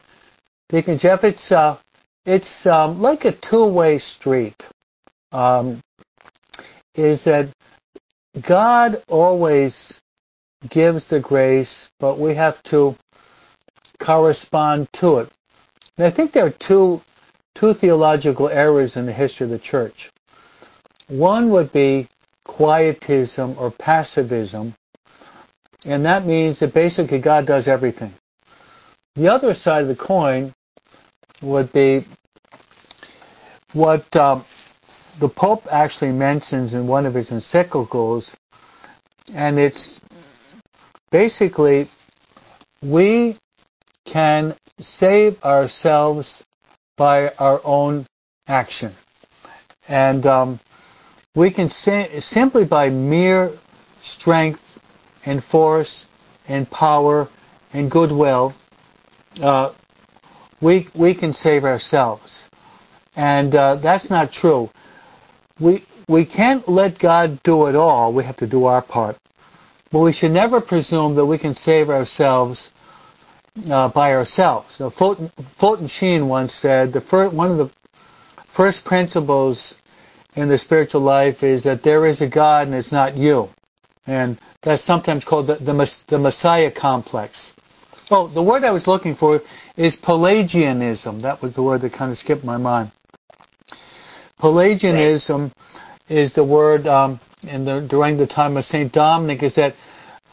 Deacon 0.70 0.98
Jeff. 0.98 1.24
It's 1.24 1.50
uh, 1.50 1.78
it's 2.24 2.64
um, 2.64 3.02
like 3.02 3.24
a 3.24 3.32
two-way 3.32 3.98
street. 3.98 4.64
Um, 5.32 5.80
is 6.94 7.24
that 7.24 7.48
God 8.40 9.02
always 9.08 10.00
gives 10.68 11.08
the 11.08 11.18
grace, 11.18 11.90
but 11.98 12.18
we 12.18 12.34
have 12.34 12.62
to 12.64 12.96
correspond 13.98 14.92
to 14.94 15.18
it. 15.18 15.30
And 15.96 16.06
I 16.06 16.10
think 16.10 16.30
there 16.30 16.46
are 16.46 16.50
two 16.50 17.02
two 17.56 17.74
theological 17.74 18.48
errors 18.48 18.96
in 18.96 19.06
the 19.06 19.12
history 19.12 19.46
of 19.46 19.50
the 19.50 19.58
church. 19.58 20.12
One 21.08 21.50
would 21.50 21.72
be 21.72 22.06
quietism 22.44 23.56
or 23.58 23.72
passivism, 23.72 24.74
and 25.84 26.04
that 26.04 26.26
means 26.26 26.60
that 26.60 26.72
basically 26.72 27.18
God 27.18 27.44
does 27.44 27.66
everything. 27.66 28.14
The 29.16 29.26
other 29.26 29.54
side 29.54 29.82
of 29.82 29.88
the 29.88 29.96
coin 29.96 30.54
would 31.42 31.72
be 31.72 32.04
what 33.72 34.14
um, 34.16 34.44
the 35.18 35.28
Pope 35.28 35.66
actually 35.70 36.12
mentions 36.12 36.74
in 36.74 36.86
one 36.86 37.06
of 37.06 37.14
his 37.14 37.30
encyclicals, 37.30 38.34
and 39.34 39.58
it's 39.58 40.00
basically 41.10 41.88
we 42.82 43.36
can 44.04 44.54
save 44.78 45.42
ourselves 45.44 46.44
by 46.96 47.28
our 47.38 47.60
own 47.64 48.06
action. 48.46 48.92
And 49.88 50.26
um, 50.26 50.60
we 51.34 51.50
can 51.50 51.70
simply 51.70 52.64
by 52.64 52.90
mere 52.90 53.52
strength 54.00 54.80
and 55.24 55.42
force 55.42 56.06
and 56.48 56.68
power 56.70 57.28
and 57.72 57.90
goodwill, 57.90 58.54
uh, 59.40 59.72
we 60.60 60.88
we 60.94 61.14
can 61.14 61.32
save 61.32 61.64
ourselves, 61.64 62.48
and 63.16 63.54
uh, 63.54 63.76
that's 63.76 64.10
not 64.10 64.32
true. 64.32 64.70
We 65.58 65.84
we 66.08 66.24
can't 66.24 66.68
let 66.68 66.98
God 66.98 67.42
do 67.42 67.66
it 67.66 67.76
all. 67.76 68.12
We 68.12 68.24
have 68.24 68.36
to 68.38 68.46
do 68.46 68.64
our 68.64 68.82
part, 68.82 69.16
but 69.90 70.00
we 70.00 70.12
should 70.12 70.32
never 70.32 70.60
presume 70.60 71.14
that 71.14 71.26
we 71.26 71.38
can 71.38 71.54
save 71.54 71.90
ourselves 71.90 72.70
uh, 73.70 73.88
by 73.88 74.14
ourselves. 74.14 74.80
Fulton, 74.96 75.30
Fulton 75.58 75.86
Sheen 75.86 76.28
once 76.28 76.54
said 76.54 76.92
the 76.92 77.00
first, 77.00 77.34
one 77.34 77.50
of 77.50 77.58
the 77.58 77.70
first 78.48 78.84
principles 78.84 79.80
in 80.34 80.48
the 80.48 80.58
spiritual 80.58 81.00
life 81.00 81.42
is 81.42 81.62
that 81.64 81.82
there 81.82 82.06
is 82.06 82.20
a 82.20 82.26
God 82.26 82.66
and 82.66 82.76
it's 82.76 82.92
not 82.92 83.16
you. 83.16 83.48
And 84.06 84.38
that's 84.62 84.82
sometimes 84.82 85.24
called 85.24 85.48
the, 85.48 85.56
the, 85.56 86.00
the 86.08 86.18
Messiah 86.18 86.70
complex. 86.70 87.52
Oh, 88.10 88.26
the 88.26 88.42
word 88.42 88.64
I 88.64 88.70
was 88.70 88.86
looking 88.86 89.14
for 89.14 89.40
is 89.80 89.96
Pelagianism. 89.96 91.20
That 91.20 91.40
was 91.40 91.54
the 91.54 91.62
word 91.62 91.80
that 91.80 91.94
kind 91.94 92.12
of 92.12 92.18
skipped 92.18 92.44
my 92.44 92.58
mind. 92.58 92.90
Pelagianism 94.38 95.52
is 96.06 96.34
the 96.34 96.44
word 96.44 96.86
um, 96.86 97.18
the, 97.42 97.80
during 97.88 98.18
the 98.18 98.26
time 98.26 98.58
of 98.58 98.66
Saint 98.66 98.92
Dominic 98.92 99.42
is 99.42 99.54
that 99.54 99.74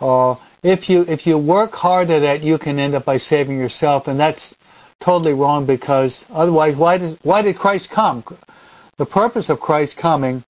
uh, 0.01 0.35
if 0.63 0.89
you 0.89 1.05
if 1.07 1.25
you 1.25 1.37
work 1.37 1.73
hard 1.73 2.09
at 2.09 2.23
it, 2.23 2.41
you 2.41 2.57
can 2.57 2.77
end 2.77 2.93
up 2.93 3.05
by 3.05 3.17
saving 3.17 3.57
yourself, 3.57 4.09
and 4.09 4.19
that's 4.19 4.53
totally 4.99 5.33
wrong 5.33 5.65
because 5.65 6.25
otherwise, 6.29 6.75
why 6.75 6.97
did 6.97 7.17
why 7.23 7.41
did 7.41 7.57
Christ 7.57 7.89
come? 7.89 8.25
The 8.97 9.05
purpose 9.05 9.47
of 9.47 9.61
Christ 9.61 9.95
coming 9.95 10.43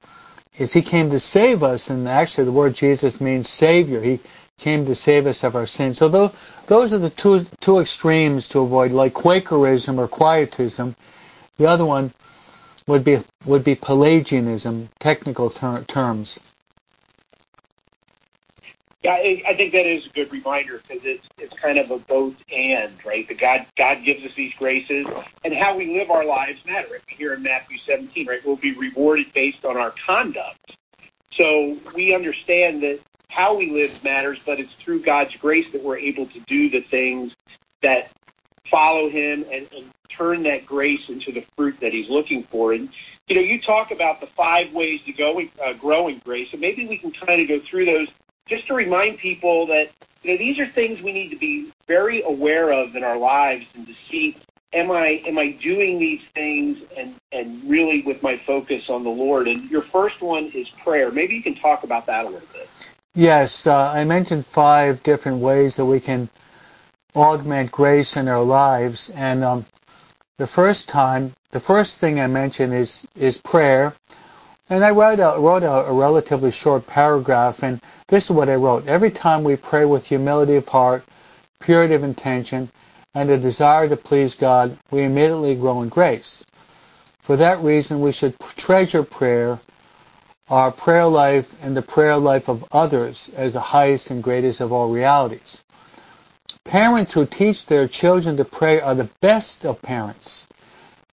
is 0.58 0.74
he 0.74 0.82
came 0.82 1.12
to 1.12 1.20
save 1.20 1.62
us, 1.62 1.92
and 1.92 2.08
actually 2.08 2.46
the 2.46 2.51
word 2.51 2.74
Jesus 2.74 3.22
means 3.22 3.48
Savior. 3.48 4.01
He 4.01 4.20
came 4.58 4.86
to 4.86 4.96
save 4.96 5.28
us 5.28 5.44
of 5.44 5.56
our 5.56 5.68
sins. 5.68 6.00
So 6.00 6.10
those, 6.10 6.32
those 6.66 6.92
are 6.92 6.98
the 6.98 7.12
two, 7.12 7.46
two 7.62 7.80
extremes 7.80 8.48
to 8.50 8.60
avoid, 8.60 8.92
like 8.92 9.14
Quakerism 9.14 10.00
or 10.00 10.08
Quietism. 10.08 10.96
The 11.58 11.68
other 11.68 11.86
one 11.86 12.12
would 12.88 13.04
be, 13.04 13.20
would 13.46 13.64
be 13.64 13.76
Pelagianism, 13.76 14.90
technical 15.00 15.50
ter- 15.50 15.84
terms. 15.84 16.40
Yeah, 19.04 19.14
I, 19.14 19.54
think 19.56 19.72
that 19.74 19.86
is 19.86 20.08
a 20.08 20.10
good 20.10 20.32
reminder 20.34 20.82
because 20.86 21.06
it's 21.06 21.30
it's 21.38 21.54
kind 21.56 21.78
of 21.78 21.92
a 21.92 22.00
both 22.00 22.36
and, 22.52 22.94
right? 23.06 23.26
The 23.26 23.36
God 23.36 23.66
God 23.78 24.04
gives 24.04 24.26
us 24.26 24.34
these 24.34 24.54
graces, 24.56 25.06
and 25.46 25.54
how 25.54 25.78
we 25.78 25.98
live 25.98 26.10
our 26.10 26.26
lives 26.26 26.66
matter. 26.66 27.00
Here 27.08 27.34
in 27.34 27.44
Matthew 27.44 27.78
17, 27.78 28.28
right, 28.28 28.46
we'll 28.46 28.58
be 28.58 28.74
rewarded 28.74 29.32
based 29.34 29.64
on 29.64 29.78
our 29.78 29.92
conduct. 29.92 30.78
So 31.32 31.78
we 31.96 32.14
understand 32.14 32.82
that 32.84 33.00
how 33.30 33.56
we 33.56 33.72
live 33.72 34.04
matters, 34.04 34.40
but 34.46 34.60
it's 34.60 34.74
through 34.74 35.02
God's 35.02 35.36
grace 35.36 35.72
that 35.72 35.84
we're 35.84 35.98
able 35.98 36.26
to 36.28 36.40
do 36.42 36.70
the 36.70 36.82
things 36.82 37.36
that 37.82 38.12
follow 38.66 39.10
Him 39.10 39.46
and, 39.52 39.68
and 39.76 39.86
turn 40.10 40.44
that 40.44 40.66
grace 40.66 41.10
into 41.10 41.32
the 41.32 41.46
fruit 41.56 41.80
that 41.80 41.94
He's 41.94 42.10
looking 42.10 42.44
for. 42.44 42.74
And 42.74 42.90
you 43.28 43.36
know, 43.36 43.42
you 43.42 43.62
talk 43.62 43.92
about 43.92 44.22
the 44.22 44.28
five 44.28 44.74
ways 44.74 45.04
to 45.04 45.12
go 45.12 45.42
uh, 45.64 45.74
growing 45.74 46.20
grace, 46.20 46.54
and 46.54 46.62
maybe 46.62 46.88
we 46.88 46.98
can 46.98 47.12
kind 47.12 47.42
of 47.42 47.48
go 47.48 47.60
through 47.60 47.86
those 47.86 48.08
just 48.46 48.68
to 48.68 48.74
remind 48.74 49.18
people 49.18 49.68
that 49.68 49.92
you 50.24 50.32
know 50.32 50.38
these 50.38 50.58
are 50.60 50.66
things 50.66 51.02
we 51.02 51.12
need 51.12 51.30
to 51.30 51.38
be 51.38 51.72
very 51.88 52.22
aware 52.24 52.72
of 52.72 52.96
in 52.96 53.04
our 53.04 53.18
lives 53.18 53.66
and 53.76 53.86
to 53.86 53.94
see 53.94 54.38
am 54.74 54.92
I 54.92 55.22
am 55.26 55.38
I 55.38 55.52
doing 55.52 56.00
these 56.00 56.24
things 56.34 56.80
and 56.98 57.16
and 57.32 57.64
really 57.70 58.02
with 58.02 58.24
my 58.24 58.38
focus 58.38 58.90
on 58.90 59.04
the 59.04 59.10
Lord. 59.10 59.48
And 59.48 59.70
your 59.70 59.82
first 59.82 60.22
one 60.22 60.46
is 60.54 60.70
prayer. 60.70 61.12
Maybe 61.12 61.36
you 61.36 61.44
can 61.44 61.56
talk 61.56 61.84
about 61.84 62.06
that 62.08 62.26
a 62.26 62.30
little 62.30 62.48
bit. 62.54 62.70
Yes, 63.16 63.68
uh, 63.68 63.92
I 63.92 64.06
mentioned 64.06 64.46
five 64.46 65.04
different 65.04 65.40
ways 65.40 65.76
that 65.76 65.86
we 65.86 66.00
can 66.00 66.30
augment 67.16 67.72
grace 67.72 68.16
in 68.16 68.28
our 68.28 68.44
lives, 68.44 69.10
and 69.16 69.44
um, 69.44 69.66
the 70.38 70.48
first 70.48 70.88
time, 70.88 71.34
the 71.52 71.60
first 71.60 71.98
thing 72.00 72.20
I 72.20 72.28
mentioned 72.28 72.74
is 72.74 73.06
is 73.16 73.38
prayer, 73.38 73.94
and 74.70 74.86
I 74.86 74.92
wrote 74.92 75.20
a, 75.20 75.40
wrote 75.40 75.64
a, 75.64 75.88
a 75.88 75.94
relatively 75.94 76.52
short 76.52 76.88
paragraph, 76.88 77.64
and 77.64 77.82
this 78.08 78.26
is 78.26 78.32
what 78.32 78.50
I 78.50 78.56
wrote: 78.56 78.88
Every 78.88 79.12
time 79.12 79.44
we 79.44 79.56
pray 79.56 79.86
with 79.86 80.06
humility 80.06 80.56
of 80.56 80.68
heart, 80.68 81.04
purity 81.60 81.96
of 81.96 82.04
intention, 82.04 82.70
and 83.16 83.30
a 83.30 83.38
desire 83.38 83.90
to 83.90 83.98
please 83.98 84.36
God, 84.36 84.78
we 84.92 85.04
immediately 85.04 85.56
grow 85.56 85.82
in 85.82 85.90
grace. 85.90 86.44
For 87.22 87.36
that 87.36 87.60
reason, 87.62 88.00
we 88.00 88.12
should 88.12 88.36
treasure 88.58 89.04
prayer 89.04 89.60
our 90.50 90.72
prayer 90.72 91.06
life 91.06 91.54
and 91.62 91.75
the 91.75 91.82
prayer 91.82 92.18
life 92.18 92.48
of 92.48 92.66
others 92.72 93.30
as 93.36 93.54
the 93.54 93.60
highest 93.60 94.10
and 94.10 94.24
greatest 94.24 94.62
of 94.62 94.72
all 94.72 94.89
realities. 94.89 95.63
Parents 96.63 97.13
who 97.13 97.25
teach 97.25 97.66
their 97.66 97.88
children 97.88 98.38
to 98.38 98.46
pray 98.46 98.80
are 98.80 98.96
the 98.96 99.10
best 99.22 99.66
of 99.66 99.82
parents. 99.82 100.48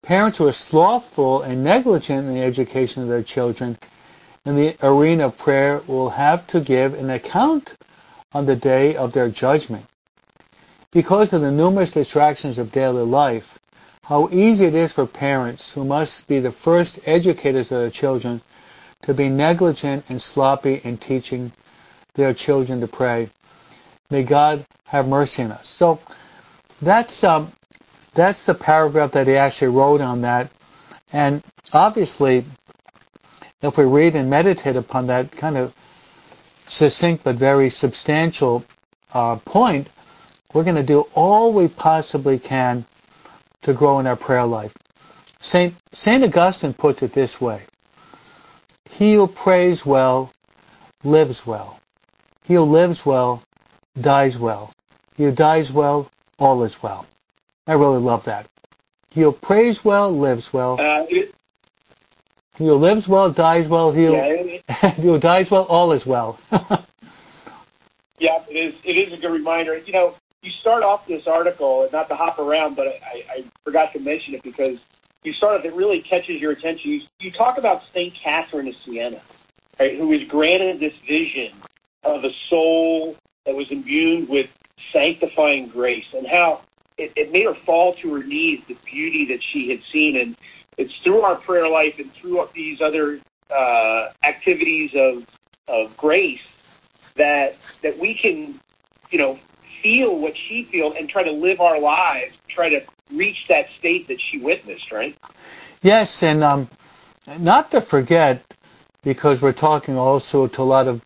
Parents 0.02 0.38
who 0.38 0.48
are 0.48 0.52
slothful 0.52 1.42
and 1.42 1.62
negligent 1.62 2.26
in 2.26 2.34
the 2.34 2.42
education 2.42 3.02
of 3.02 3.08
their 3.08 3.22
children 3.22 3.78
in 4.44 4.56
the 4.56 4.76
arena 4.82 5.26
of 5.26 5.38
prayer 5.38 5.82
will 5.86 6.10
have 6.10 6.46
to 6.48 6.60
give 6.60 6.94
an 6.94 7.10
account 7.10 7.74
on 8.32 8.46
the 8.46 8.56
day 8.56 8.96
of 8.96 9.12
their 9.12 9.28
judgment. 9.28 9.86
Because 10.90 11.32
of 11.32 11.40
the 11.40 11.50
numerous 11.50 11.92
distractions 11.92 12.58
of 12.58 12.72
daily 12.72 13.04
life, 13.04 13.58
how 14.02 14.28
easy 14.30 14.66
it 14.66 14.74
is 14.74 14.92
for 14.92 15.06
parents 15.06 15.72
who 15.72 15.84
must 15.84 16.26
be 16.26 16.40
the 16.40 16.52
first 16.52 16.98
educators 17.06 17.70
of 17.70 17.78
their 17.78 17.90
children 17.90 18.42
to 19.02 19.14
be 19.14 19.28
negligent 19.28 20.04
and 20.08 20.20
sloppy 20.20 20.80
in 20.84 20.96
teaching 20.96 21.52
their 22.14 22.34
children 22.34 22.80
to 22.80 22.86
pray. 22.86 23.30
May 24.10 24.22
God 24.22 24.66
have 24.84 25.08
mercy 25.08 25.42
on 25.42 25.52
us. 25.52 25.68
So 25.68 26.00
that's 26.80 27.24
um, 27.24 27.52
that's 28.14 28.44
the 28.44 28.54
paragraph 28.54 29.12
that 29.12 29.26
he 29.26 29.36
actually 29.36 29.68
wrote 29.68 30.00
on 30.00 30.22
that. 30.22 30.50
And 31.12 31.42
obviously, 31.72 32.44
if 33.62 33.76
we 33.76 33.84
read 33.84 34.14
and 34.16 34.28
meditate 34.28 34.76
upon 34.76 35.06
that 35.06 35.32
kind 35.32 35.56
of 35.56 35.74
succinct 36.68 37.24
but 37.24 37.36
very 37.36 37.70
substantial 37.70 38.64
uh, 39.12 39.36
point, 39.36 39.88
we're 40.52 40.64
going 40.64 40.76
to 40.76 40.82
do 40.82 41.06
all 41.14 41.52
we 41.52 41.68
possibly 41.68 42.38
can 42.38 42.84
to 43.62 43.72
grow 43.72 43.98
in 44.00 44.06
our 44.06 44.16
prayer 44.16 44.44
life. 44.44 44.74
Saint 45.40 45.74
Saint 45.92 46.22
Augustine 46.22 46.74
puts 46.74 47.02
it 47.02 47.12
this 47.12 47.40
way: 47.40 47.62
he 49.02 49.14
who 49.14 49.26
prays 49.26 49.84
well 49.84 50.30
lives 51.02 51.44
well. 51.44 51.80
He 52.44 52.54
who 52.54 52.62
lives 52.62 53.04
well 53.04 53.42
dies 54.00 54.38
well. 54.38 54.72
He 55.16 55.24
who 55.24 55.32
dies 55.32 55.72
well, 55.72 56.08
all 56.38 56.62
is 56.62 56.80
well. 56.82 57.06
I 57.66 57.72
really 57.72 57.98
love 57.98 58.24
that. 58.26 58.46
He 59.10 59.22
who 59.22 59.32
prays 59.32 59.84
well 59.84 60.12
lives 60.12 60.52
well. 60.52 60.80
Uh, 60.80 61.06
it, 61.10 61.34
he 62.56 62.66
who 62.66 62.74
lives 62.74 63.08
well 63.08 63.30
dies 63.30 63.66
well. 63.66 63.90
He 63.90 64.04
who, 64.06 64.12
yeah, 64.12 64.90
he 64.90 65.02
who 65.02 65.18
dies 65.18 65.50
well, 65.50 65.64
all 65.64 65.90
is 65.90 66.06
well. 66.06 66.38
yeah, 68.20 68.40
it 68.48 68.54
is. 68.54 68.74
It 68.84 68.96
is 68.96 69.12
a 69.12 69.16
good 69.16 69.32
reminder. 69.32 69.78
You 69.78 69.92
know, 69.92 70.14
you 70.42 70.52
start 70.52 70.84
off 70.84 71.08
this 71.08 71.26
article, 71.26 71.88
not 71.92 72.08
to 72.08 72.14
hop 72.14 72.38
around, 72.38 72.76
but 72.76 72.86
I, 72.86 73.24
I 73.30 73.44
forgot 73.64 73.92
to 73.94 74.00
mention 74.00 74.34
it 74.34 74.44
because 74.44 74.80
you 75.24 75.32
start 75.32 75.60
off, 75.60 75.64
it 75.64 75.74
really 75.74 76.00
catches 76.00 76.40
your 76.40 76.52
attention. 76.52 76.90
You, 76.90 77.00
you 77.20 77.30
talk 77.30 77.58
about 77.58 77.84
St. 77.92 78.12
Catherine 78.14 78.68
of 78.68 78.76
Siena, 78.76 79.20
right, 79.78 79.96
who 79.96 80.08
was 80.08 80.24
granted 80.24 80.80
this 80.80 80.96
vision 80.98 81.52
of 82.04 82.24
a 82.24 82.32
soul 82.32 83.16
that 83.46 83.54
was 83.54 83.70
imbued 83.70 84.28
with 84.28 84.50
sanctifying 84.90 85.68
grace 85.68 86.12
and 86.14 86.26
how 86.26 86.62
it, 86.98 87.12
it 87.16 87.32
made 87.32 87.46
her 87.46 87.54
fall 87.54 87.94
to 87.94 88.14
her 88.14 88.22
knees, 88.24 88.62
the 88.66 88.76
beauty 88.84 89.24
that 89.26 89.42
she 89.42 89.70
had 89.70 89.82
seen. 89.82 90.16
And 90.16 90.36
it's 90.76 90.96
through 90.98 91.22
our 91.22 91.36
prayer 91.36 91.68
life 91.68 91.98
and 91.98 92.12
through 92.12 92.48
these 92.54 92.80
other 92.80 93.20
uh, 93.50 94.08
activities 94.24 94.94
of, 94.94 95.26
of 95.68 95.96
grace 95.96 96.42
that, 97.14 97.56
that 97.82 97.98
we 97.98 98.14
can, 98.14 98.58
you 99.10 99.18
know, 99.18 99.38
feel 99.82 100.18
what 100.18 100.36
she 100.36 100.64
feels 100.64 100.94
and 100.96 101.08
try 101.08 101.22
to 101.22 101.32
live 101.32 101.60
our 101.60 101.78
lives, 101.78 102.36
try 102.48 102.68
to 102.68 102.82
reach 103.14 103.46
that 103.48 103.68
state 103.78 104.08
that 104.08 104.20
she 104.20 104.38
witnessed, 104.38 104.92
right? 104.92 105.16
Yes, 105.82 106.22
and 106.22 106.42
um, 106.44 106.68
not 107.38 107.70
to 107.72 107.80
forget, 107.80 108.42
because 109.02 109.42
we're 109.42 109.52
talking 109.52 109.96
also 109.96 110.46
to 110.46 110.62
a 110.62 110.64
lot 110.64 110.88
of 110.88 111.02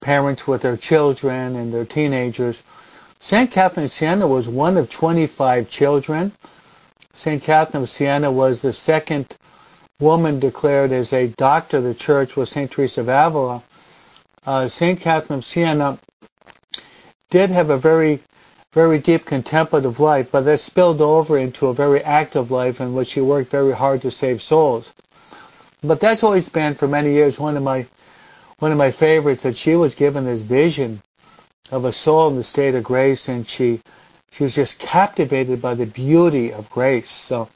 parents 0.00 0.46
with 0.46 0.62
their 0.62 0.76
children 0.76 1.56
and 1.56 1.72
their 1.72 1.84
teenagers, 1.84 2.62
St. 3.20 3.50
Catherine 3.50 3.86
of 3.86 3.92
Siena 3.92 4.26
was 4.26 4.48
one 4.48 4.76
of 4.76 4.88
25 4.88 5.68
children. 5.68 6.32
St. 7.12 7.42
Catherine 7.42 7.82
of 7.82 7.90
Siena 7.90 8.30
was 8.30 8.62
the 8.62 8.72
second 8.72 9.36
woman 10.00 10.38
declared 10.38 10.92
as 10.92 11.12
a 11.12 11.26
doctor 11.26 11.78
of 11.78 11.84
the 11.84 11.94
church 11.94 12.36
with 12.36 12.48
St. 12.48 12.70
Teresa 12.70 13.00
of 13.00 13.08
Avila. 13.08 13.62
Uh, 14.46 14.68
St. 14.68 15.00
Catherine 15.00 15.40
of 15.40 15.44
Siena 15.44 15.98
did 17.30 17.50
have 17.50 17.70
a 17.70 17.76
very 17.76 18.20
very 18.72 18.98
deep 18.98 19.24
contemplative 19.24 19.98
life, 19.98 20.28
but 20.30 20.42
that 20.42 20.60
spilled 20.60 21.00
over 21.00 21.38
into 21.38 21.68
a 21.68 21.74
very 21.74 22.02
active 22.04 22.50
life 22.50 22.80
in 22.80 22.94
which 22.94 23.08
she 23.08 23.20
worked 23.20 23.50
very 23.50 23.72
hard 23.72 24.02
to 24.02 24.10
save 24.10 24.42
souls. 24.42 24.94
But 25.82 26.00
that's 26.00 26.22
always 26.22 26.48
been 26.48 26.74
for 26.74 26.88
many 26.88 27.12
years 27.12 27.38
one 27.38 27.56
of 27.56 27.62
my 27.62 27.86
one 28.58 28.72
of 28.72 28.78
my 28.78 28.90
favorites 28.90 29.44
that 29.44 29.56
she 29.56 29.76
was 29.76 29.94
given 29.94 30.24
this 30.24 30.42
vision 30.42 31.00
of 31.70 31.84
a 31.84 31.92
soul 31.92 32.28
in 32.28 32.36
the 32.36 32.42
state 32.44 32.74
of 32.74 32.82
grace 32.82 33.28
and 33.28 33.46
she 33.48 33.80
she 34.32 34.42
was 34.42 34.54
just 34.54 34.78
captivated 34.80 35.62
by 35.62 35.74
the 35.74 35.86
beauty 35.86 36.52
of 36.52 36.68
grace. 36.68 37.08
So 37.08 37.48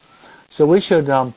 so 0.49 0.65
we 0.65 0.81
should 0.81 1.11
um, 1.11 1.35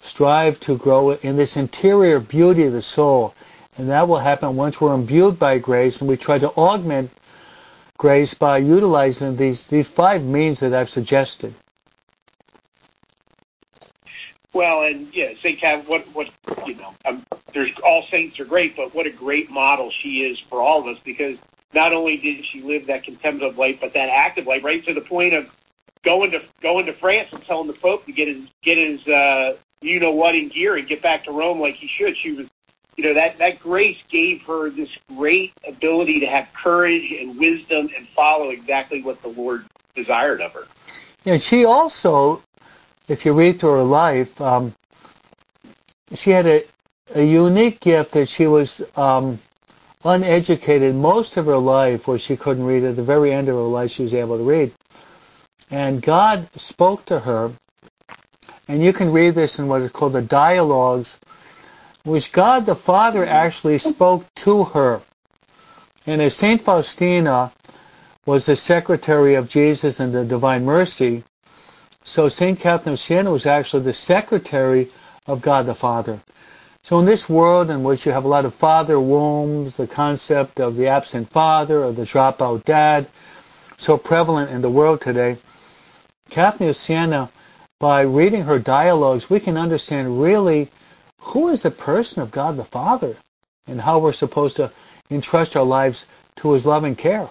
strive 0.00 0.58
to 0.60 0.76
grow 0.76 1.10
in 1.12 1.36
this 1.36 1.56
interior 1.56 2.20
beauty 2.20 2.64
of 2.64 2.72
the 2.72 2.82
soul. 2.82 3.34
And 3.78 3.88
that 3.90 4.08
will 4.08 4.18
happen 4.18 4.56
once 4.56 4.80
we're 4.80 4.94
imbued 4.94 5.38
by 5.38 5.58
grace 5.58 6.00
and 6.00 6.08
we 6.08 6.16
try 6.16 6.38
to 6.38 6.50
augment 6.50 7.10
grace 7.96 8.34
by 8.34 8.58
utilizing 8.58 9.36
these, 9.36 9.66
these 9.66 9.88
five 9.88 10.24
means 10.24 10.60
that 10.60 10.74
I've 10.74 10.88
suggested. 10.88 11.54
Well, 14.52 14.84
and 14.84 15.14
yeah, 15.14 15.34
Saint 15.42 15.58
Cat, 15.58 15.86
what 15.86 16.02
what 16.14 16.30
you 16.66 16.76
know, 16.76 16.94
um, 17.04 17.26
there's 17.52 17.72
all 17.84 18.04
saints 18.04 18.40
are 18.40 18.46
great, 18.46 18.74
but 18.74 18.94
what 18.94 19.04
a 19.04 19.10
great 19.10 19.50
model 19.50 19.90
she 19.90 20.24
is 20.24 20.38
for 20.38 20.62
all 20.62 20.80
of 20.80 20.86
us 20.86 20.98
because 21.04 21.36
not 21.74 21.92
only 21.92 22.16
did 22.16 22.42
she 22.42 22.62
live 22.62 22.86
that 22.86 23.02
contemplative 23.02 23.58
life, 23.58 23.78
but 23.82 23.92
that 23.92 24.08
active 24.08 24.46
life, 24.46 24.64
right 24.64 24.82
to 24.86 24.94
the 24.94 25.02
point 25.02 25.34
of 25.34 25.54
going 26.02 26.30
to 26.30 26.42
going 26.60 26.86
to 26.86 26.94
France 26.94 27.34
and 27.34 27.42
telling 27.42 27.66
the 27.66 27.74
Pope 27.74 28.06
to 28.06 28.12
get 28.12 28.28
his 28.28 28.48
get 28.62 28.78
his 28.78 29.06
uh, 29.06 29.58
you 29.82 30.00
know 30.00 30.12
what 30.12 30.34
in 30.34 30.48
gear 30.48 30.76
and 30.76 30.88
get 30.88 31.02
back 31.02 31.24
to 31.24 31.32
Rome 31.32 31.60
like 31.60 31.74
he 31.74 31.86
should. 31.86 32.16
She 32.16 32.32
was 32.32 32.46
you 32.96 33.04
know, 33.04 33.14
that, 33.14 33.38
that 33.38 33.60
grace 33.60 34.02
gave 34.08 34.42
her 34.42 34.70
this 34.70 34.96
great 35.14 35.52
ability 35.66 36.20
to 36.20 36.26
have 36.26 36.50
courage 36.52 37.12
and 37.12 37.38
wisdom 37.38 37.90
and 37.96 38.08
follow 38.08 38.50
exactly 38.50 39.02
what 39.02 39.20
the 39.22 39.28
Lord 39.28 39.66
desired 39.94 40.40
of 40.40 40.52
her. 40.52 40.66
And 41.26 41.42
she 41.42 41.64
also, 41.64 42.42
if 43.08 43.26
you 43.26 43.34
read 43.34 43.60
through 43.60 43.72
her 43.72 43.82
life, 43.82 44.40
um, 44.40 44.74
she 46.14 46.30
had 46.30 46.46
a, 46.46 46.64
a 47.14 47.22
unique 47.22 47.80
gift 47.80 48.12
that 48.12 48.28
she 48.28 48.46
was 48.46 48.82
um, 48.96 49.38
uneducated 50.04 50.94
most 50.94 51.36
of 51.36 51.46
her 51.46 51.58
life 51.58 52.06
where 52.06 52.18
she 52.18 52.36
couldn't 52.36 52.64
read. 52.64 52.84
At 52.84 52.96
the 52.96 53.02
very 53.02 53.32
end 53.32 53.48
of 53.48 53.56
her 53.56 53.62
life, 53.62 53.90
she 53.90 54.04
was 54.04 54.14
able 54.14 54.38
to 54.38 54.44
read. 54.44 54.72
And 55.70 56.00
God 56.00 56.48
spoke 56.54 57.04
to 57.06 57.18
her, 57.18 57.52
and 58.68 58.82
you 58.82 58.92
can 58.92 59.12
read 59.12 59.34
this 59.34 59.58
in 59.58 59.66
what 59.66 59.82
is 59.82 59.90
called 59.90 60.12
the 60.12 60.22
dialogues, 60.22 61.18
which 62.06 62.30
God 62.30 62.66
the 62.66 62.76
Father 62.76 63.26
actually 63.26 63.78
spoke 63.78 64.24
to 64.36 64.62
her. 64.62 65.02
And 66.06 66.22
as 66.22 66.36
Saint 66.36 66.62
Faustina 66.62 67.52
was 68.24 68.46
the 68.46 68.54
secretary 68.54 69.34
of 69.34 69.48
Jesus 69.48 69.98
and 69.98 70.14
the 70.14 70.24
Divine 70.24 70.64
Mercy, 70.64 71.24
so 72.04 72.28
Saint 72.28 72.60
Catherine 72.60 72.92
of 72.92 73.00
Siena 73.00 73.32
was 73.32 73.44
actually 73.44 73.82
the 73.82 73.92
secretary 73.92 74.88
of 75.26 75.42
God 75.42 75.66
the 75.66 75.74
Father. 75.74 76.20
So 76.84 77.00
in 77.00 77.06
this 77.06 77.28
world 77.28 77.70
in 77.70 77.82
which 77.82 78.06
you 78.06 78.12
have 78.12 78.24
a 78.24 78.28
lot 78.28 78.44
of 78.44 78.54
father 78.54 79.00
wombs, 79.00 79.74
the 79.74 79.88
concept 79.88 80.60
of 80.60 80.76
the 80.76 80.86
absent 80.86 81.28
father 81.30 81.82
or 81.82 81.90
the 81.90 82.04
dropout 82.04 82.64
dad, 82.64 83.08
so 83.78 83.98
prevalent 83.98 84.52
in 84.52 84.62
the 84.62 84.70
world 84.70 85.00
today, 85.00 85.38
Catherine 86.30 86.68
of 86.68 86.76
Siena, 86.76 87.30
by 87.80 88.02
reading 88.02 88.42
her 88.42 88.60
dialogues, 88.60 89.28
we 89.28 89.40
can 89.40 89.56
understand 89.56 90.22
really 90.22 90.70
who 91.26 91.48
is 91.48 91.62
the 91.62 91.70
person 91.72 92.22
of 92.22 92.30
God 92.30 92.56
the 92.56 92.62
Father 92.62 93.16
and 93.66 93.80
how 93.80 93.98
we're 93.98 94.12
supposed 94.12 94.54
to 94.56 94.70
entrust 95.10 95.56
our 95.56 95.64
lives 95.64 96.06
to 96.36 96.52
his 96.52 96.64
loving 96.64 96.94
care. 96.94 97.28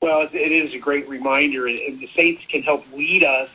Well, 0.00 0.26
it 0.32 0.34
is 0.34 0.72
a 0.72 0.78
great 0.78 1.06
reminder, 1.06 1.66
and 1.66 2.00
the 2.00 2.08
saints 2.14 2.46
can 2.46 2.62
help 2.62 2.90
lead 2.94 3.24
us 3.24 3.50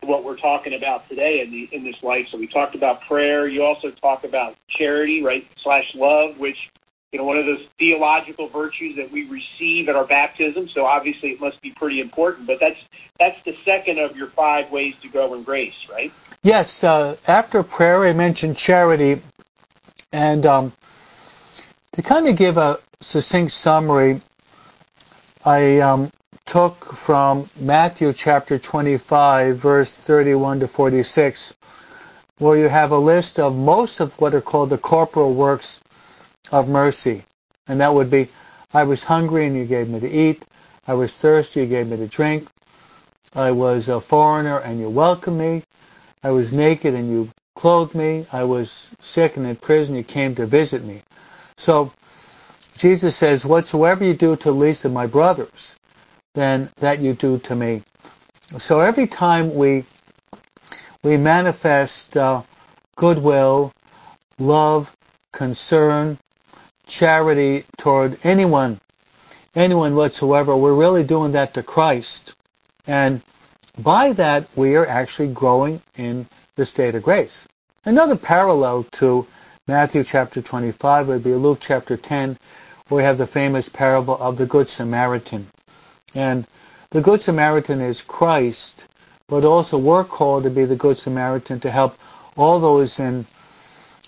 to 0.00 0.08
what 0.08 0.24
we're 0.24 0.36
talking 0.36 0.74
about 0.74 1.08
today 1.08 1.42
in, 1.42 1.52
the, 1.52 1.68
in 1.70 1.84
this 1.84 2.02
life. 2.02 2.26
So 2.28 2.38
we 2.38 2.48
talked 2.48 2.74
about 2.74 3.02
prayer. 3.02 3.46
You 3.46 3.62
also 3.62 3.92
talk 3.92 4.24
about 4.24 4.56
charity, 4.66 5.22
right, 5.22 5.46
slash 5.54 5.94
love, 5.94 6.40
which 6.40 6.71
you 7.12 7.18
know, 7.18 7.24
one 7.24 7.36
of 7.36 7.44
those 7.44 7.66
theological 7.78 8.48
virtues 8.48 8.96
that 8.96 9.10
we 9.10 9.28
receive 9.28 9.90
at 9.90 9.96
our 9.96 10.06
baptism. 10.06 10.66
So 10.66 10.86
obviously 10.86 11.30
it 11.30 11.40
must 11.40 11.60
be 11.60 11.70
pretty 11.70 12.00
important. 12.00 12.46
But 12.46 12.58
that's 12.58 12.80
that's 13.18 13.40
the 13.42 13.54
second 13.64 13.98
of 13.98 14.16
your 14.16 14.28
five 14.28 14.72
ways 14.72 14.96
to 15.02 15.08
grow 15.08 15.34
in 15.34 15.42
grace, 15.42 15.88
right? 15.90 16.10
Yes. 16.42 16.82
Uh, 16.82 17.16
after 17.28 17.62
prayer, 17.62 18.04
I 18.04 18.14
mentioned 18.14 18.56
charity, 18.56 19.20
and 20.12 20.46
um, 20.46 20.72
to 21.92 22.02
kind 22.02 22.26
of 22.28 22.36
give 22.36 22.56
a 22.56 22.78
succinct 23.02 23.52
summary, 23.52 24.22
I 25.44 25.80
um, 25.80 26.10
took 26.46 26.94
from 26.94 27.50
Matthew 27.60 28.14
chapter 28.14 28.58
25, 28.58 29.58
verse 29.58 29.98
31 29.98 30.60
to 30.60 30.68
46, 30.68 31.52
where 32.38 32.56
you 32.56 32.68
have 32.68 32.90
a 32.90 32.98
list 32.98 33.38
of 33.38 33.54
most 33.54 34.00
of 34.00 34.18
what 34.18 34.34
are 34.34 34.40
called 34.40 34.70
the 34.70 34.78
corporal 34.78 35.34
works 35.34 35.80
of 36.52 36.68
mercy. 36.68 37.24
And 37.66 37.80
that 37.80 37.92
would 37.92 38.10
be, 38.10 38.28
I 38.72 38.84
was 38.84 39.02
hungry 39.02 39.46
and 39.46 39.56
you 39.56 39.64
gave 39.64 39.88
me 39.88 39.98
to 40.00 40.08
eat. 40.08 40.44
I 40.86 40.94
was 40.94 41.16
thirsty, 41.16 41.60
you 41.60 41.66
gave 41.66 41.88
me 41.88 41.96
to 41.96 42.06
drink. 42.06 42.48
I 43.34 43.50
was 43.50 43.88
a 43.88 44.00
foreigner 44.00 44.58
and 44.58 44.78
you 44.78 44.90
welcomed 44.90 45.38
me. 45.38 45.62
I 46.22 46.30
was 46.30 46.52
naked 46.52 46.94
and 46.94 47.10
you 47.10 47.30
clothed 47.56 47.94
me. 47.94 48.26
I 48.32 48.44
was 48.44 48.90
sick 49.00 49.36
and 49.36 49.46
in 49.46 49.56
prison, 49.56 49.94
you 49.94 50.04
came 50.04 50.34
to 50.36 50.46
visit 50.46 50.84
me. 50.84 51.02
So 51.56 51.92
Jesus 52.76 53.16
says, 53.16 53.44
whatsoever 53.44 54.04
you 54.04 54.14
do 54.14 54.36
to 54.36 54.44
the 54.44 54.52
least 54.52 54.84
of 54.84 54.92
my 54.92 55.06
brothers, 55.06 55.76
then 56.34 56.70
that 56.78 57.00
you 57.00 57.14
do 57.14 57.38
to 57.38 57.54
me. 57.54 57.82
So 58.58 58.80
every 58.80 59.06
time 59.06 59.54
we 59.54 59.84
we 61.02 61.16
manifest 61.16 62.16
uh, 62.16 62.42
goodwill, 62.96 63.72
love, 64.38 64.94
concern, 65.32 66.18
charity 66.86 67.64
toward 67.76 68.18
anyone, 68.24 68.80
anyone 69.54 69.94
whatsoever, 69.94 70.56
we're 70.56 70.74
really 70.74 71.04
doing 71.04 71.32
that 71.32 71.54
to 71.54 71.62
Christ. 71.62 72.34
And 72.86 73.22
by 73.78 74.12
that, 74.14 74.48
we 74.56 74.76
are 74.76 74.86
actually 74.86 75.32
growing 75.32 75.80
in 75.96 76.26
the 76.56 76.66
state 76.66 76.94
of 76.94 77.02
grace. 77.02 77.46
Another 77.84 78.16
parallel 78.16 78.84
to 78.92 79.26
Matthew 79.66 80.04
chapter 80.04 80.42
25 80.42 81.08
would 81.08 81.24
be 81.24 81.34
Luke 81.34 81.58
chapter 81.60 81.96
10, 81.96 82.36
where 82.88 82.96
we 82.96 83.02
have 83.02 83.18
the 83.18 83.26
famous 83.26 83.68
parable 83.68 84.16
of 84.18 84.36
the 84.36 84.46
Good 84.46 84.68
Samaritan. 84.68 85.48
And 86.14 86.46
the 86.90 87.00
Good 87.00 87.22
Samaritan 87.22 87.80
is 87.80 88.02
Christ, 88.02 88.86
but 89.28 89.44
also 89.44 89.78
we're 89.78 90.04
called 90.04 90.44
to 90.44 90.50
be 90.50 90.64
the 90.64 90.76
Good 90.76 90.98
Samaritan 90.98 91.60
to 91.60 91.70
help 91.70 91.96
all 92.36 92.60
those 92.60 92.98
in 92.98 93.26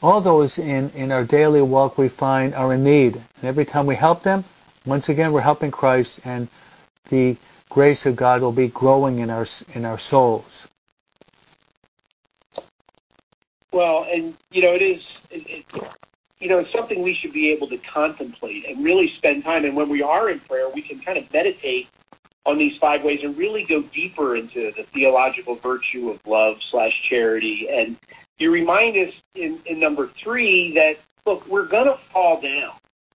all 0.03 0.21
those 0.21 0.59
in, 0.59 0.91
in 0.91 1.13
our 1.13 1.25
daily 1.25 1.63
walk 1.63 1.99
we 1.99 2.09
find 2.09 2.55
are 2.55 2.75
in 2.75 2.85
need. 2.85 3.15
And 3.15 3.45
every 3.45 3.65
time 3.65 3.87
we 3.87 3.95
help 3.95 4.23
them, 4.23 4.45
once 4.87 5.09
again, 5.09 5.33
we're 5.33 5.41
helping 5.41 5.71
Christ 5.71 6.21
and 6.25 6.49
the 7.09 7.37
grace 7.71 8.07
of 8.07 8.17
God 8.17 8.43
will 8.43 8.53
be 8.53 8.69
growing 8.69 9.21
in 9.21 9.31
our, 9.31 9.47
in 9.75 9.85
our 9.85 9.99
souls. 9.99 10.69
Well, 13.73 14.07
and, 14.11 14.35
you 14.53 14.63
know, 14.63 14.73
it 14.73 14.83
is, 14.83 15.21
it, 15.31 15.49
it, 15.49 15.67
you 16.39 16.49
know, 16.49 16.59
it's 16.59 16.71
something 16.71 17.03
we 17.03 17.15
should 17.15 17.33
be 17.33 17.51
able 17.51 17.67
to 17.69 17.79
contemplate 17.79 18.67
and 18.67 18.85
really 18.85 19.09
spend 19.09 19.45
time. 19.45 19.65
And 19.65 19.75
when 19.75 19.89
we 19.89 20.03
are 20.03 20.31
in 20.31 20.39
prayer, 20.41 20.69
we 20.69 20.83
can 20.83 21.01
kind 21.01 21.19
of 21.19 21.33
meditate 21.33 21.89
on 22.47 22.59
these 22.59 22.77
five 22.77 23.03
ways 23.03 23.23
and 23.23 23.37
really 23.39 23.65
go 23.65 23.83
deeper 23.83 24.37
into 24.37 24.71
the 24.73 24.83
theological 24.83 25.55
virtue 25.57 26.11
of 26.11 26.27
love 26.27 26.63
slash 26.63 27.03
charity 27.03 27.69
and 27.69 27.97
you 28.39 28.51
remind 28.51 28.97
us 28.97 29.15
in, 29.35 29.61
in 29.67 29.79
number 29.79 30.09
three 30.09 30.75
that, 30.75 30.99
look, 31.25 31.47
we're 31.47 31.67
going 31.67 31.87
to 31.87 31.97
fall 31.97 32.41
down. 32.41 32.73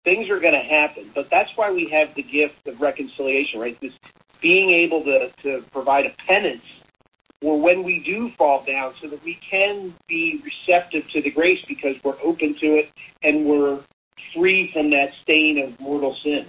Things 0.03 0.29
are 0.29 0.39
going 0.39 0.53
to 0.53 0.59
happen. 0.59 1.09
But 1.15 1.29
that's 1.29 1.55
why 1.57 1.71
we 1.71 1.87
have 1.89 2.13
the 2.15 2.23
gift 2.23 2.67
of 2.67 2.81
reconciliation, 2.81 3.59
right? 3.59 3.79
This 3.79 3.97
being 4.41 4.69
able 4.69 5.03
to, 5.03 5.29
to 5.43 5.63
provide 5.71 6.05
a 6.05 6.11
penance 6.11 6.81
for 7.41 7.59
when 7.59 7.83
we 7.83 8.03
do 8.03 8.29
fall 8.31 8.63
down 8.63 8.93
so 9.01 9.07
that 9.07 9.23
we 9.23 9.35
can 9.35 9.93
be 10.07 10.41
receptive 10.43 11.09
to 11.09 11.21
the 11.21 11.31
grace 11.31 11.63
because 11.65 12.01
we're 12.03 12.17
open 12.21 12.53
to 12.55 12.67
it 12.75 12.91
and 13.23 13.45
we're 13.45 13.79
free 14.33 14.71
from 14.71 14.89
that 14.89 15.13
stain 15.13 15.63
of 15.63 15.79
mortal 15.79 16.13
sin. 16.13 16.45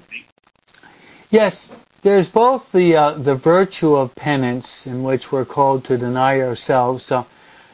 Yes, 1.30 1.70
there's 2.06 2.28
both 2.28 2.70
the 2.70 2.94
uh, 2.94 3.10
the 3.14 3.34
virtue 3.34 3.96
of 3.96 4.14
penance 4.14 4.86
in 4.86 5.02
which 5.02 5.32
we're 5.32 5.44
called 5.44 5.82
to 5.84 5.98
deny 5.98 6.40
ourselves. 6.40 7.04
So 7.04 7.26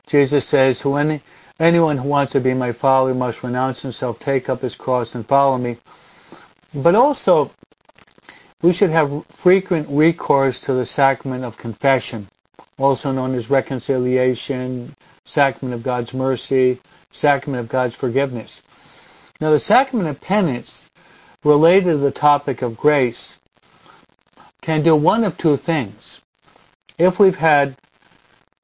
Jesus 0.07 0.47
says, 0.47 0.81
who 0.81 0.97
any, 0.97 1.21
anyone 1.61 1.99
who 1.99 2.09
wants 2.09 2.33
to 2.33 2.41
be 2.41 2.55
my 2.55 2.73
follower 2.73 3.13
must 3.13 3.43
renounce 3.43 3.83
himself, 3.83 4.19
take 4.19 4.49
up 4.49 4.63
his 4.63 4.75
cross, 4.75 5.15
and 5.15 5.29
follow 5.29 5.59
me. 5.59 5.77
But 6.75 6.95
also, 6.95 7.51
we 8.63 8.73
should 8.73 8.89
have 8.89 9.27
frequent 9.27 9.87
recourse 9.91 10.61
to 10.61 10.73
the 10.73 10.87
sacrament 10.87 11.45
of 11.45 11.59
confession, 11.59 12.27
also 12.79 13.13
known 13.13 13.35
as 13.35 13.51
reconciliation, 13.51 14.97
sacrament 15.27 15.75
of 15.75 15.83
God's 15.83 16.15
mercy, 16.15 16.81
sacrament 17.11 17.61
of 17.61 17.69
God's 17.69 17.95
forgiveness. 17.95 18.63
Now, 19.43 19.51
the 19.51 19.61
sacrament 19.61 20.09
of 20.09 20.23
penance, 20.23 20.89
related 21.45 21.91
to 21.91 21.97
the 21.99 22.11
topic 22.11 22.63
of 22.63 22.79
grace, 22.79 23.37
can 24.63 24.83
do 24.83 24.97
one 24.97 25.25
of 25.25 25.37
two 25.37 25.57
things. 25.57 26.21
If 26.99 27.19
we've 27.19 27.37
had 27.37 27.77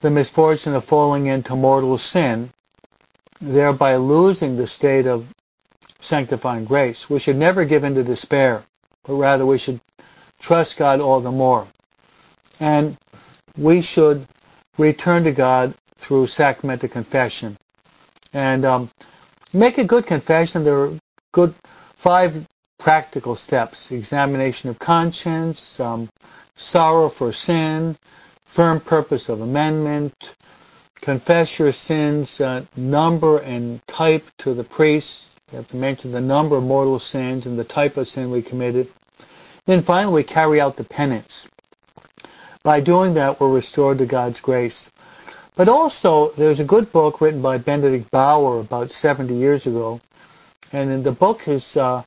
the 0.00 0.10
misfortune 0.10 0.74
of 0.74 0.84
falling 0.84 1.26
into 1.26 1.56
mortal 1.56 1.98
sin, 1.98 2.50
thereby 3.40 3.96
losing 3.96 4.56
the 4.56 4.66
state 4.66 5.06
of 5.06 5.26
sanctifying 6.00 6.64
grace. 6.64 7.10
We 7.10 7.18
should 7.18 7.36
never 7.36 7.64
give 7.64 7.84
in 7.84 7.94
to 7.96 8.04
despair, 8.04 8.64
but 9.04 9.14
rather 9.14 9.44
we 9.44 9.58
should 9.58 9.80
trust 10.40 10.76
God 10.76 11.00
all 11.00 11.20
the 11.20 11.30
more. 11.30 11.66
And 12.60 12.96
we 13.56 13.80
should 13.80 14.26
return 14.76 15.24
to 15.24 15.32
God 15.32 15.74
through 15.96 16.28
sacramental 16.28 16.88
confession. 16.88 17.56
And 18.32 18.64
um, 18.64 18.90
make 19.52 19.78
a 19.78 19.84
good 19.84 20.06
confession. 20.06 20.62
There 20.62 20.78
are 20.78 20.92
good 21.32 21.54
five 21.96 22.46
practical 22.78 23.36
steps. 23.36 23.90
Examination 23.90 24.70
of 24.70 24.78
conscience, 24.78 25.78
um, 25.80 26.08
sorrow 26.56 27.08
for 27.08 27.32
sin, 27.32 27.96
firm 28.44 28.80
purpose 28.80 29.28
of 29.28 29.40
amendment, 29.40 30.36
confess 31.00 31.58
your 31.58 31.72
sins, 31.72 32.40
uh, 32.40 32.64
number 32.76 33.38
and 33.38 33.86
type 33.86 34.24
to 34.38 34.54
the 34.54 34.64
priest. 34.64 35.26
You 35.50 35.56
have 35.56 35.68
to 35.68 35.76
mention 35.76 36.12
the 36.12 36.20
number 36.20 36.56
of 36.56 36.64
mortal 36.64 36.98
sins 36.98 37.46
and 37.46 37.58
the 37.58 37.64
type 37.64 37.96
of 37.96 38.08
sin 38.08 38.30
we 38.30 38.42
committed. 38.42 38.88
Then 39.66 39.82
finally, 39.82 40.22
carry 40.22 40.60
out 40.60 40.76
the 40.76 40.84
penance. 40.84 41.48
By 42.62 42.80
doing 42.80 43.14
that, 43.14 43.40
we're 43.40 43.52
restored 43.52 43.98
to 43.98 44.06
God's 44.06 44.40
grace. 44.40 44.90
But 45.56 45.68
also, 45.68 46.30
there's 46.36 46.60
a 46.60 46.64
good 46.64 46.92
book 46.92 47.20
written 47.20 47.42
by 47.42 47.58
Benedict 47.58 48.10
Baur 48.10 48.60
about 48.60 48.92
70 48.92 49.34
years 49.34 49.66
ago, 49.66 50.00
and 50.72 50.90
in 50.90 51.02
the 51.02 51.12
book 51.12 51.48
is 51.48 51.76
uh, 51.76 52.02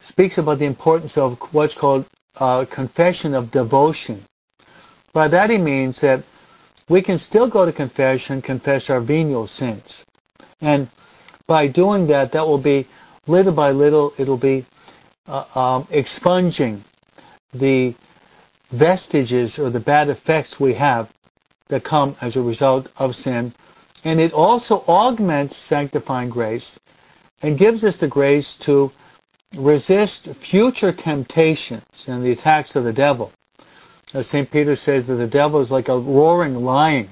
speaks 0.00 0.38
about 0.38 0.58
the 0.58 0.66
importance 0.66 1.18
of 1.18 1.38
what's 1.52 1.74
called 1.74 2.06
uh, 2.36 2.64
confession 2.64 3.34
of 3.34 3.50
devotion. 3.50 4.24
By 5.12 5.28
that 5.28 5.50
he 5.50 5.58
means 5.58 6.00
that 6.00 6.22
we 6.88 7.02
can 7.02 7.18
still 7.18 7.48
go 7.48 7.66
to 7.66 7.72
confession, 7.72 8.40
confess 8.40 8.88
our 8.88 9.00
venial 9.00 9.46
sins. 9.46 10.04
And 10.60 10.88
by 11.46 11.66
doing 11.66 12.06
that, 12.08 12.32
that 12.32 12.46
will 12.46 12.58
be 12.58 12.86
little 13.26 13.52
by 13.52 13.72
little, 13.72 14.14
it'll 14.18 14.36
be 14.36 14.64
uh, 15.26 15.44
um, 15.54 15.86
expunging 15.90 16.84
the 17.52 17.94
vestiges 18.70 19.58
or 19.58 19.70
the 19.70 19.80
bad 19.80 20.08
effects 20.08 20.60
we 20.60 20.74
have 20.74 21.10
that 21.68 21.84
come 21.84 22.16
as 22.20 22.36
a 22.36 22.42
result 22.42 22.90
of 22.96 23.14
sin. 23.14 23.52
And 24.04 24.20
it 24.20 24.32
also 24.32 24.84
augments 24.86 25.56
sanctifying 25.56 26.30
grace 26.30 26.78
and 27.42 27.58
gives 27.58 27.84
us 27.84 27.98
the 27.98 28.08
grace 28.08 28.54
to 28.56 28.92
resist 29.56 30.26
future 30.34 30.92
temptations 30.92 32.04
and 32.06 32.22
the 32.22 32.32
attacks 32.32 32.76
of 32.76 32.84
the 32.84 32.92
devil. 32.92 33.32
As 34.14 34.26
St. 34.28 34.50
Peter 34.50 34.76
says 34.76 35.06
that 35.06 35.14
the 35.14 35.26
devil 35.26 35.60
is 35.60 35.70
like 35.70 35.88
a 35.88 35.98
roaring 35.98 36.64
lion 36.64 37.08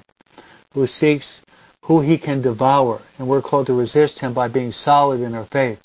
who 0.72 0.86
seeks 0.86 1.42
who 1.82 2.00
he 2.00 2.18
can 2.18 2.42
devour, 2.42 3.00
and 3.18 3.28
we're 3.28 3.42
called 3.42 3.66
to 3.66 3.74
resist 3.74 4.18
him 4.18 4.32
by 4.32 4.48
being 4.48 4.72
solid 4.72 5.20
in 5.20 5.34
our 5.34 5.44
faith. 5.44 5.80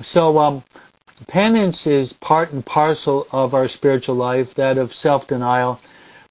So 0.00 0.38
um, 0.38 0.64
penance 1.26 1.86
is 1.86 2.12
part 2.14 2.52
and 2.52 2.64
parcel 2.64 3.26
of 3.30 3.54
our 3.54 3.68
spiritual 3.68 4.14
life, 4.14 4.54
that 4.54 4.78
of 4.78 4.94
self-denial, 4.94 5.80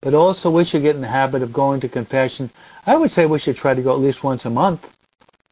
but 0.02 0.14
also 0.14 0.50
we 0.50 0.64
should 0.64 0.82
get 0.82 0.96
in 0.96 1.02
the 1.02 1.08
habit 1.08 1.44
of 1.44 1.54
going 1.54 1.80
to 1.82 1.90
confession. 1.90 2.50
I 2.88 2.98
would 2.98 3.12
say 3.12 3.26
we 3.26 3.40
should 3.40 3.56
try 3.56 3.74
to 3.74 3.82
go 3.82 3.94
at 3.94 4.00
least 4.00 4.24
once 4.24 4.46
a 4.46 4.50
month, 4.50 4.90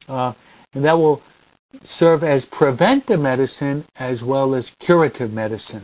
uh, 0.07 0.33
and 0.73 0.83
that 0.85 0.97
will 0.97 1.21
serve 1.81 2.23
as 2.23 2.45
preventive 2.45 3.19
medicine 3.19 3.85
as 3.97 4.23
well 4.23 4.55
as 4.55 4.75
curative 4.79 5.33
medicine. 5.33 5.83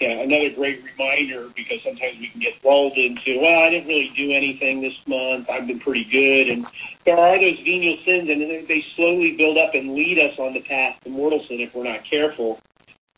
Yeah, 0.00 0.22
another 0.22 0.48
great 0.50 0.82
reminder 0.82 1.50
because 1.54 1.82
sometimes 1.82 2.18
we 2.18 2.28
can 2.28 2.40
get 2.40 2.64
lulled 2.64 2.94
into, 2.94 3.38
well, 3.38 3.60
I 3.60 3.68
didn't 3.68 3.86
really 3.86 4.10
do 4.16 4.32
anything 4.32 4.80
this 4.80 4.96
month. 5.06 5.50
I've 5.50 5.66
been 5.66 5.78
pretty 5.78 6.04
good. 6.04 6.48
And 6.48 6.66
there 7.04 7.18
are 7.18 7.38
those 7.38 7.58
venial 7.58 7.98
sins, 7.98 8.30
and 8.30 8.66
they 8.66 8.80
slowly 8.80 9.36
build 9.36 9.58
up 9.58 9.74
and 9.74 9.94
lead 9.94 10.18
us 10.18 10.38
on 10.38 10.54
the 10.54 10.62
path 10.62 10.98
to 11.04 11.10
mortal 11.10 11.42
sin 11.42 11.60
if 11.60 11.74
we're 11.74 11.84
not 11.84 12.02
careful. 12.02 12.58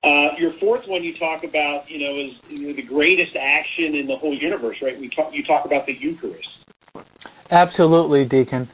Uh, 0.02 0.31
your 0.37 0.50
fourth 0.50 0.88
one 0.88 1.05
you 1.05 1.16
talk 1.16 1.44
about, 1.44 1.88
you 1.88 2.00
know, 2.00 2.16
is 2.16 2.40
you 2.48 2.66
know, 2.66 2.72
the 2.72 2.83
greatest 2.83 3.37
action 3.37 3.94
in 3.94 4.09
the 4.09 4.16
whole 4.16 4.35
universe, 4.35 4.83
right? 4.83 4.98
We 4.98 5.09
talk, 5.09 5.33
you 5.33 5.44
talk 5.44 5.64
about 5.64 5.87
the 5.87 5.94
Eucharist. 5.94 6.66
Absolutely, 7.52 8.24
Deacon. 8.24 8.68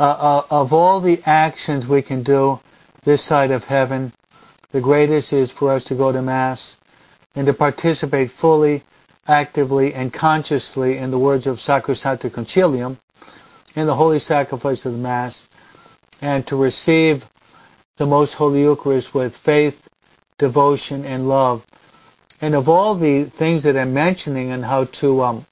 Uh, 0.00 0.16
uh, 0.18 0.46
of 0.62 0.72
all 0.72 0.98
the 0.98 1.20
actions 1.26 1.86
we 1.86 2.00
can 2.00 2.22
do 2.22 2.58
this 3.04 3.22
side 3.22 3.50
of 3.50 3.64
heaven, 3.64 4.10
the 4.72 4.80
greatest 4.80 5.30
is 5.30 5.50
for 5.50 5.70
us 5.70 5.84
to 5.84 5.94
go 5.94 6.10
to 6.10 6.22
Mass 6.22 6.78
and 7.34 7.46
to 7.46 7.52
participate 7.52 8.30
fully, 8.30 8.82
actively, 9.28 9.92
and 9.92 10.10
consciously 10.10 10.96
in 10.96 11.10
the 11.10 11.18
words 11.18 11.46
of 11.46 11.58
Sacrosanctum 11.58 12.30
Concilium, 12.30 12.96
in 13.74 13.86
the 13.86 13.94
holy 13.94 14.18
sacrifice 14.18 14.86
of 14.86 14.92
the 14.92 14.98
Mass, 14.98 15.46
and 16.22 16.46
to 16.46 16.56
receive 16.56 17.28
the 17.98 18.06
Most 18.06 18.32
Holy 18.32 18.62
Eucharist 18.62 19.12
with 19.12 19.36
faith, 19.36 19.86
devotion, 20.38 21.04
and 21.04 21.28
love. 21.28 21.62
And 22.40 22.54
of 22.54 22.70
all 22.70 22.94
the 22.94 23.24
things 23.24 23.64
that 23.64 23.76
I'm 23.76 23.92
mentioning 23.92 24.50
and 24.50 24.64
how 24.64 24.84
to 24.84 25.22
um, 25.22 25.46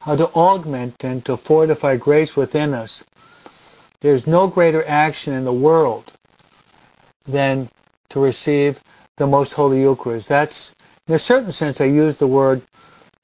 how 0.00 0.16
to 0.16 0.28
augment 0.28 1.04
and 1.04 1.22
to 1.26 1.36
fortify 1.36 1.98
grace 1.98 2.34
within 2.36 2.72
us, 2.72 3.04
there's 4.04 4.26
no 4.26 4.46
greater 4.46 4.84
action 4.86 5.32
in 5.32 5.46
the 5.46 5.52
world 5.52 6.12
than 7.26 7.70
to 8.10 8.20
receive 8.20 8.78
the 9.16 9.26
Most 9.26 9.54
Holy 9.54 9.80
Eucharist. 9.80 10.28
That's, 10.28 10.74
in 11.08 11.14
a 11.14 11.18
certain 11.18 11.52
sense, 11.52 11.80
I 11.80 11.86
use 11.86 12.18
the 12.18 12.26
word, 12.26 12.60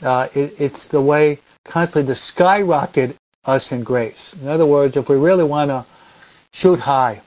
uh, 0.03 0.29
it, 0.33 0.59
it's 0.59 0.89
the 0.89 1.03
way 1.03 1.39
constantly 1.65 2.15
to 2.15 2.19
skyrocket 2.19 3.15
us 3.45 3.73
in 3.73 3.83
grace. 3.83 4.35
In 4.41 4.49
other 4.49 4.65
words, 4.65 4.97
if 4.97 5.11
we 5.11 5.17
really 5.17 5.45
want 5.45 5.69
to 5.69 5.85
shoot 6.55 6.81
high, 6.81 7.21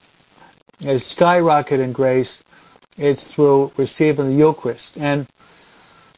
is 0.80 1.06
skyrocket 1.06 1.78
in 1.78 1.92
grace, 1.92 2.42
it's 2.98 3.28
through 3.28 3.70
receiving 3.76 4.30
the 4.30 4.34
Eucharist. 4.34 4.98
And 4.98 5.28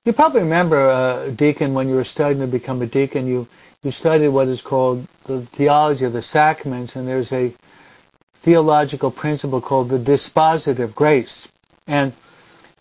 you 0.07 0.13
probably 0.13 0.43
remember, 0.43 0.89
uh, 0.89 1.31
deacon, 1.31 1.75
when 1.75 1.89
you 1.89 1.97
were 1.97 2.05
studying 2.05 2.41
to 2.41 2.47
become 2.47 2.81
a 2.81 2.87
deacon, 2.87 3.27
you, 3.27 3.49
you 3.83 3.91
studied 3.91 4.29
what 4.29 4.47
is 4.47 4.63
called 4.63 5.07
the 5.25 5.41
theology 5.47 6.05
of 6.05 6.13
the 6.13 6.23
sacraments, 6.23 6.95
and 6.95 7.09
there's 7.09 7.33
a 7.33 7.53
theological 8.37 9.11
principle 9.11 9.61
called 9.61 9.89
the 9.89 9.99
dispositive 9.99 10.95
grace. 10.95 11.49
And 11.89 12.13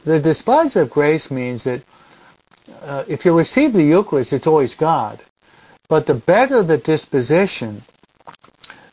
the 0.04 0.22
dispositive 0.22 0.92
grace 0.92 1.32
means 1.32 1.64
that 1.64 1.82
uh, 2.84 3.04
if 3.08 3.26
you 3.26 3.36
receive 3.36 3.74
the 3.74 3.84
Eucharist, 3.84 4.32
it's 4.32 4.46
always 4.46 4.76
God. 4.76 5.20
But 5.88 6.06
the 6.06 6.14
better 6.14 6.62
the 6.62 6.78
disposition, 6.78 7.82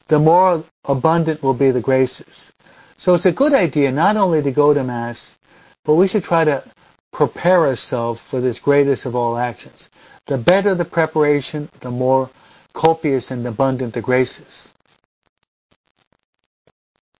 the 0.08 0.18
more 0.18 0.64
abundant 0.86 1.42
will 1.42 1.54
be 1.54 1.70
the 1.70 1.82
graces. 1.82 2.52
So 2.96 3.12
it's 3.12 3.26
a 3.26 3.32
good 3.32 3.52
idea 3.52 3.92
not 3.92 4.16
only 4.16 4.40
to 4.40 4.52
go 4.52 4.72
to 4.72 4.82
Mass, 4.82 5.38
but 5.84 5.96
we 5.96 6.08
should 6.08 6.24
try 6.24 6.44
to 6.44 6.64
prepare 7.12 7.66
ourselves 7.66 8.20
for 8.20 8.40
this 8.40 8.58
greatest 8.58 9.04
of 9.06 9.14
all 9.14 9.36
actions. 9.36 9.90
The 10.26 10.38
better 10.38 10.74
the 10.74 10.84
preparation, 10.84 11.68
the 11.80 11.90
more 11.90 12.30
copious 12.72 13.30
and 13.30 13.46
abundant 13.46 13.94
the 13.94 14.00
graces. 14.00 14.72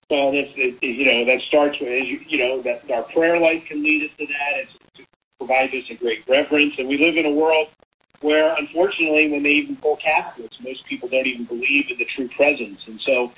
Well, 0.09 0.31
that's 0.31 0.55
you 0.55 1.05
know 1.05 1.25
that 1.25 1.41
starts 1.41 1.79
with 1.79 2.05
you, 2.05 2.19
you 2.27 2.37
know 2.37 2.61
that 2.61 2.89
our 2.91 3.03
prayer 3.03 3.39
life 3.39 3.65
can 3.65 3.81
lead 3.81 4.09
us 4.09 4.15
to 4.17 4.27
that. 4.27 4.51
It's, 4.55 4.77
it 4.99 5.07
provides 5.39 5.73
us 5.73 5.89
a 5.89 5.95
great 5.95 6.23
reverence, 6.27 6.77
and 6.77 6.87
we 6.87 6.97
live 6.97 7.17
in 7.17 7.25
a 7.25 7.31
world 7.31 7.69
where, 8.21 8.55
unfortunately, 8.57 9.31
when 9.31 9.43
they 9.43 9.51
even 9.51 9.75
pull 9.75 9.97
Catholics, 9.97 10.59
most 10.61 10.85
people 10.85 11.09
don't 11.09 11.27
even 11.27 11.45
believe 11.45 11.89
in 11.89 11.97
the 11.97 12.05
true 12.05 12.27
presence, 12.29 12.87
and 12.87 12.99
so 12.99 13.31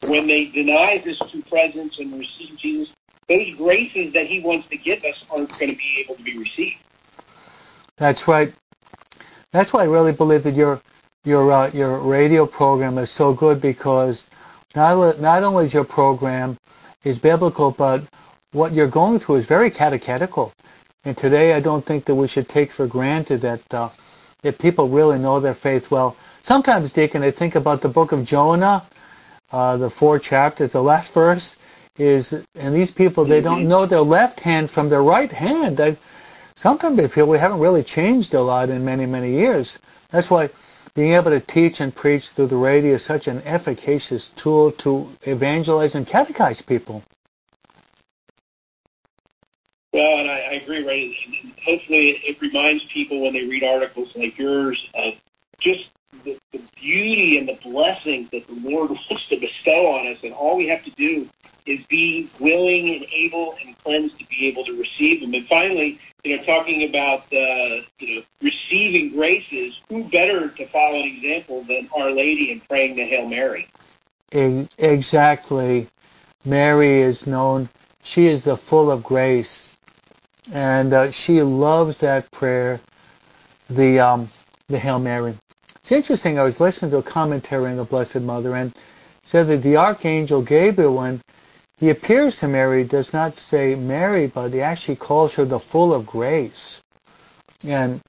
when 0.00 0.26
they 0.26 0.46
deny 0.46 0.98
this 0.98 1.18
true 1.30 1.42
presence 1.42 1.98
and 1.98 2.18
receive 2.18 2.56
Jesus, 2.56 2.94
those 3.28 3.54
graces 3.54 4.12
that 4.12 4.26
He 4.26 4.40
wants 4.40 4.68
to 4.68 4.76
give 4.76 5.02
us 5.04 5.24
aren't 5.30 5.50
going 5.58 5.70
to 5.70 5.76
be 5.76 6.04
able 6.04 6.16
to 6.16 6.22
be 6.22 6.38
received. 6.38 6.82
That's 7.96 8.26
right. 8.26 8.52
That's 9.52 9.72
why 9.72 9.82
I 9.82 9.86
really 9.86 10.12
believe 10.12 10.42
that 10.44 10.54
your 10.54 10.80
your 11.24 11.52
uh, 11.52 11.70
your 11.72 11.98
radio 11.98 12.46
program 12.46 12.98
is 12.98 13.10
so 13.10 13.32
good 13.32 13.60
because 13.60 14.26
not, 14.74 15.20
not 15.20 15.42
only 15.42 15.66
is 15.66 15.74
your 15.74 15.84
program 15.84 16.58
is 17.04 17.18
biblical, 17.18 17.70
but 17.70 18.02
what 18.52 18.72
you're 18.72 18.88
going 18.88 19.18
through 19.18 19.36
is 19.36 19.46
very 19.46 19.70
catechetical. 19.70 20.52
And 21.04 21.16
today 21.16 21.52
I 21.52 21.60
don't 21.60 21.84
think 21.84 22.04
that 22.06 22.14
we 22.14 22.28
should 22.28 22.48
take 22.48 22.72
for 22.72 22.86
granted 22.86 23.40
that 23.42 23.74
uh, 23.74 23.90
that 24.42 24.58
people 24.58 24.88
really 24.88 25.18
know 25.18 25.38
their 25.38 25.54
faith 25.54 25.90
well. 25.90 26.16
Sometimes, 26.42 26.92
Deacon, 26.92 27.22
I 27.22 27.30
think 27.30 27.54
about 27.54 27.80
the 27.80 27.88
book 27.88 28.12
of 28.12 28.24
Jonah, 28.24 28.84
uh, 29.52 29.76
the 29.76 29.90
four 29.90 30.18
chapters. 30.18 30.72
The 30.72 30.82
last 30.82 31.12
verse 31.12 31.56
is, 31.98 32.32
and 32.54 32.74
these 32.74 32.90
people 32.90 33.24
they 33.24 33.40
don't 33.40 33.60
mm-hmm. 33.60 33.68
know 33.68 33.86
their 33.86 34.00
left 34.00 34.40
hand 34.40 34.70
from 34.70 34.88
their 34.88 35.02
right 35.02 35.30
hand. 35.30 35.80
I, 35.80 35.96
sometimes 36.56 36.96
they 36.96 37.08
feel 37.08 37.26
we 37.26 37.38
haven't 37.38 37.60
really 37.60 37.82
changed 37.82 38.34
a 38.34 38.40
lot 38.40 38.70
in 38.70 38.84
many 38.84 39.06
many 39.06 39.32
years. 39.32 39.78
That's 40.10 40.30
why 40.30 40.50
being 40.94 41.12
able 41.12 41.30
to 41.30 41.40
teach 41.40 41.80
and 41.80 41.94
preach 41.94 42.30
through 42.30 42.48
the 42.48 42.56
radio 42.56 42.94
is 42.94 43.04
such 43.04 43.26
an 43.26 43.42
efficacious 43.44 44.28
tool 44.28 44.72
to 44.72 45.10
evangelize 45.22 45.94
and 45.94 46.06
catechize 46.06 46.64
people. 46.66 47.02
Well, 49.92 50.20
and 50.20 50.30
I, 50.30 50.38
I 50.38 50.52
agree, 50.54 50.86
right? 50.86 51.14
And 51.26 51.52
hopefully 51.62 52.10
it 52.10 52.40
reminds 52.40 52.84
people 52.84 53.20
when 53.20 53.34
they 53.34 53.46
read 53.46 53.62
articles 53.62 54.14
like 54.16 54.38
yours 54.38 54.90
of 54.94 55.14
just 55.58 55.90
the, 56.24 56.38
the 56.52 56.62
beauty 56.76 57.38
and 57.38 57.48
the 57.48 57.58
blessings 57.62 58.30
that 58.30 58.46
the 58.46 58.70
Lord 58.70 58.90
wants 59.10 59.28
to 59.28 59.36
bestow 59.36 59.86
on 59.98 60.06
us, 60.08 60.18
and 60.22 60.32
all 60.32 60.56
we 60.56 60.68
have 60.68 60.84
to 60.84 60.90
do 60.92 61.28
is 61.66 61.84
be 61.86 62.28
willing 62.40 62.94
and 62.94 63.06
able 63.12 63.56
and 63.64 63.76
cleansed 63.84 64.18
to 64.18 64.26
be 64.26 64.46
able 64.48 64.64
to 64.64 64.78
receive 64.78 65.20
them. 65.20 65.34
And 65.34 65.46
finally, 65.46 65.98
you 66.24 66.36
know, 66.36 66.42
talking 66.44 66.88
about 66.88 67.20
uh, 67.32 67.82
you 67.98 68.16
know 68.16 68.22
receiving 68.40 69.12
graces, 69.12 69.80
who 69.88 70.04
better 70.04 70.48
to 70.48 70.66
follow 70.68 71.00
an 71.00 71.06
example 71.06 71.62
than 71.64 71.88
Our 71.96 72.10
Lady 72.10 72.52
in 72.52 72.60
praying 72.60 72.96
the 72.96 73.04
Hail 73.04 73.28
Mary? 73.28 73.68
Exactly. 74.30 75.88
Mary 76.44 77.00
is 77.00 77.26
known; 77.26 77.68
she 78.02 78.26
is 78.26 78.44
the 78.44 78.56
full 78.56 78.90
of 78.90 79.02
grace, 79.02 79.76
and 80.52 80.92
uh, 80.92 81.10
she 81.10 81.42
loves 81.42 81.98
that 81.98 82.30
prayer, 82.30 82.80
the 83.70 84.00
um, 84.00 84.28
the 84.68 84.78
Hail 84.78 84.98
Mary. 84.98 85.34
It's 85.76 85.92
interesting. 85.92 86.38
I 86.38 86.44
was 86.44 86.60
listening 86.60 86.92
to 86.92 86.98
a 86.98 87.02
commentary 87.02 87.70
on 87.70 87.76
the 87.76 87.84
Blessed 87.84 88.20
Mother, 88.20 88.54
and 88.54 88.72
said 89.24 89.48
that 89.48 89.62
the 89.62 89.76
Archangel 89.76 90.42
Gabriel, 90.42 90.96
when 90.96 91.20
he 91.76 91.90
appears 91.90 92.38
to 92.38 92.48
Mary, 92.48 92.84
does 92.84 93.12
not 93.12 93.36
say 93.36 93.74
Mary, 93.74 94.26
but 94.26 94.52
he 94.52 94.60
actually 94.60 94.96
calls 94.96 95.34
her 95.34 95.44
the 95.44 95.58
full 95.58 95.92
of 95.92 96.06
grace. 96.06 96.80
And 97.64 98.00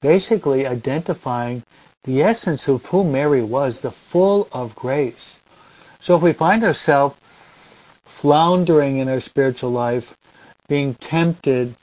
basically 0.00 0.66
identifying 0.66 1.62
the 2.04 2.22
essence 2.22 2.68
of 2.68 2.84
who 2.86 3.04
Mary 3.04 3.42
was, 3.42 3.80
the 3.80 3.90
full 3.90 4.48
of 4.52 4.74
grace. 4.74 5.40
So 6.00 6.16
if 6.16 6.22
we 6.22 6.32
find 6.32 6.64
ourselves 6.64 7.16
floundering 8.04 8.98
in 8.98 9.08
our 9.08 9.20
spiritual 9.20 9.70
life, 9.70 10.16
being 10.68 10.94
tempted, 10.94 11.74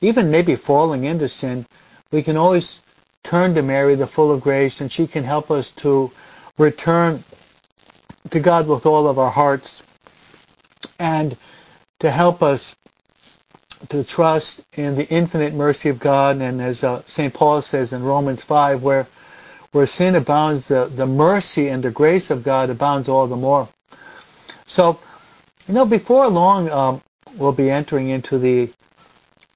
even 0.00 0.30
maybe 0.30 0.56
falling 0.56 1.04
into 1.04 1.28
sin, 1.28 1.66
we 2.10 2.22
can 2.22 2.36
always 2.36 2.80
turn 3.22 3.54
to 3.54 3.62
Mary, 3.62 3.94
the 3.94 4.06
full 4.06 4.32
of 4.32 4.40
grace, 4.40 4.80
and 4.80 4.90
she 4.90 5.06
can 5.06 5.24
help 5.24 5.50
us 5.50 5.70
to 5.72 6.10
return 6.56 7.22
to 8.30 8.40
God 8.40 8.66
with 8.66 8.86
all 8.86 9.08
of 9.08 9.18
our 9.18 9.30
hearts 9.30 9.82
and 10.98 11.36
to 12.00 12.10
help 12.10 12.42
us 12.42 12.76
to 13.88 14.02
trust 14.04 14.64
in 14.76 14.96
the 14.96 15.08
infinite 15.08 15.54
mercy 15.54 15.88
of 15.88 15.98
God. 15.98 16.36
And 16.40 16.60
as 16.60 16.82
uh, 16.82 17.02
St. 17.06 17.32
Paul 17.32 17.62
says 17.62 17.92
in 17.92 18.02
Romans 18.02 18.42
5, 18.42 18.82
where 18.82 19.06
where 19.72 19.86
sin 19.86 20.14
abounds, 20.14 20.68
the, 20.68 20.86
the 20.86 21.06
mercy 21.06 21.68
and 21.68 21.82
the 21.82 21.90
grace 21.90 22.30
of 22.30 22.42
God 22.42 22.70
abounds 22.70 23.08
all 23.08 23.26
the 23.26 23.36
more. 23.36 23.68
So, 24.66 24.98
you 25.66 25.74
know, 25.74 25.84
before 25.84 26.26
long, 26.28 26.70
um, 26.70 27.02
we'll 27.36 27.52
be 27.52 27.70
entering 27.70 28.08
into 28.08 28.38
the 28.38 28.70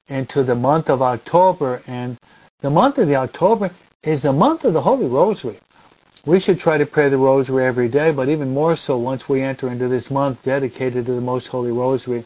into 0.08 0.42
the 0.42 0.54
month 0.54 0.90
of 0.90 1.00
October, 1.00 1.82
and 1.86 2.18
the 2.60 2.68
month 2.68 2.98
of 2.98 3.08
the 3.08 3.16
October 3.16 3.70
is 4.02 4.22
the 4.22 4.32
month 4.32 4.64
of 4.64 4.74
the 4.74 4.82
Holy 4.82 5.06
Rosary. 5.06 5.58
We 6.24 6.38
should 6.38 6.60
try 6.60 6.78
to 6.78 6.86
pray 6.86 7.08
the 7.08 7.18
Rosary 7.18 7.64
every 7.64 7.88
day, 7.88 8.12
but 8.12 8.28
even 8.28 8.54
more 8.54 8.76
so 8.76 8.96
once 8.96 9.28
we 9.28 9.42
enter 9.42 9.68
into 9.68 9.88
this 9.88 10.08
month 10.08 10.44
dedicated 10.44 11.06
to 11.06 11.14
the 11.14 11.20
Most 11.20 11.48
Holy 11.48 11.72
Rosary. 11.72 12.24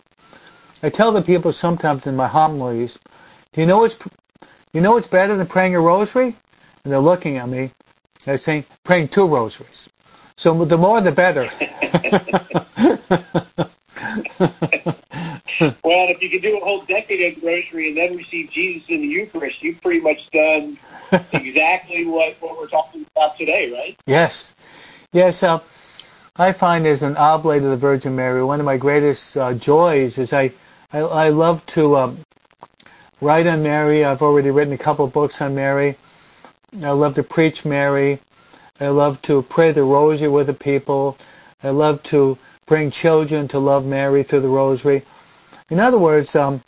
I 0.83 0.91
tell 0.91 1.13
the 1.13 1.23
people 1.23 1.51
sometimes 1.51 2.07
in 2.07 2.15
my 2.15 2.29
homilies, 2.29 2.99
do 3.55 3.63
you 3.63 3.67
know 3.67 3.79
what's 3.79 3.97
you 4.75 4.83
know 4.83 4.93
what's 4.93 5.09
better 5.09 5.35
than 5.35 5.47
praying 5.47 5.75
a 5.75 5.81
rosary? 5.81 6.37
And 6.85 6.93
they're 6.93 6.99
looking 6.99 7.39
at 7.39 7.49
me. 7.49 7.71
They're 8.27 8.37
saying 8.37 8.67
praying 8.85 9.09
two 9.09 9.27
rosaries. 9.27 9.89
So 10.37 10.67
the 10.67 10.77
more 10.77 11.01
the 11.01 11.13
better. 11.13 11.49
well, 14.41 14.49
if 15.61 16.21
you 16.21 16.29
can 16.29 16.41
do 16.41 16.59
a 16.59 16.65
whole 16.65 16.83
decade 16.83 17.37
of 17.37 17.43
rosary 17.43 17.89
and 17.89 17.97
then 17.97 18.17
receive 18.17 18.51
Jesus 18.51 18.89
in 18.89 19.01
the 19.01 19.07
Eucharist, 19.07 19.63
you've 19.63 19.81
pretty 19.81 20.01
much 20.01 20.31
done 20.31 20.77
exactly 21.33 22.05
what, 22.05 22.35
what 22.41 22.59
we're 22.59 22.69
talking 22.69 23.07
about 23.15 23.37
today, 23.39 23.73
right? 23.73 23.97
Yes. 24.07 24.55
Yes. 25.13 25.43
Uh, 25.43 25.61
I 26.37 26.53
find 26.53 26.87
as 26.87 27.03
an 27.03 27.17
oblate 27.17 27.63
of 27.63 27.71
the 27.71 27.77
Virgin 27.77 28.15
Mary, 28.15 28.45
one 28.45 28.61
of 28.61 28.67
my 28.67 28.77
greatest 28.77 29.37
uh, 29.37 29.55
joys 29.55 30.19
is 30.19 30.33
I, 30.33 30.53
I, 30.93 30.99
I 30.99 31.29
love 31.31 31.65
to 31.67 31.97
um, 31.97 32.19
write 33.23 33.47
on 33.47 33.63
Mary. 33.63 34.05
I've 34.05 34.21
already 34.21 34.51
written 34.51 34.75
a 34.75 34.79
couple 34.79 35.07
books 35.07 35.41
on 35.41 35.55
Mary. 35.55 35.97
I 36.83 36.91
love 36.91 37.15
to 37.15 37.23
preach 37.23 37.65
Mary. 37.65 38.21
I 38.79 38.89
love 38.89 39.23
to 39.23 39.41
pray 39.41 39.73
the 39.73 39.85
rosary 39.85 40.29
with 40.29 40.49
the 40.49 40.55
people. 40.55 41.17
I 41.63 41.71
love 41.71 42.03
to 42.05 42.37
bring 42.67 42.91
children 42.91 43.49
to 43.49 43.59
love 43.59 43.87
Mary 43.87 44.23
through 44.23 44.41
the 44.41 44.49
rosary. 44.49 45.03
In 45.71 45.81
other 45.81 45.99
words, 45.99 46.35
um, 46.37 46.63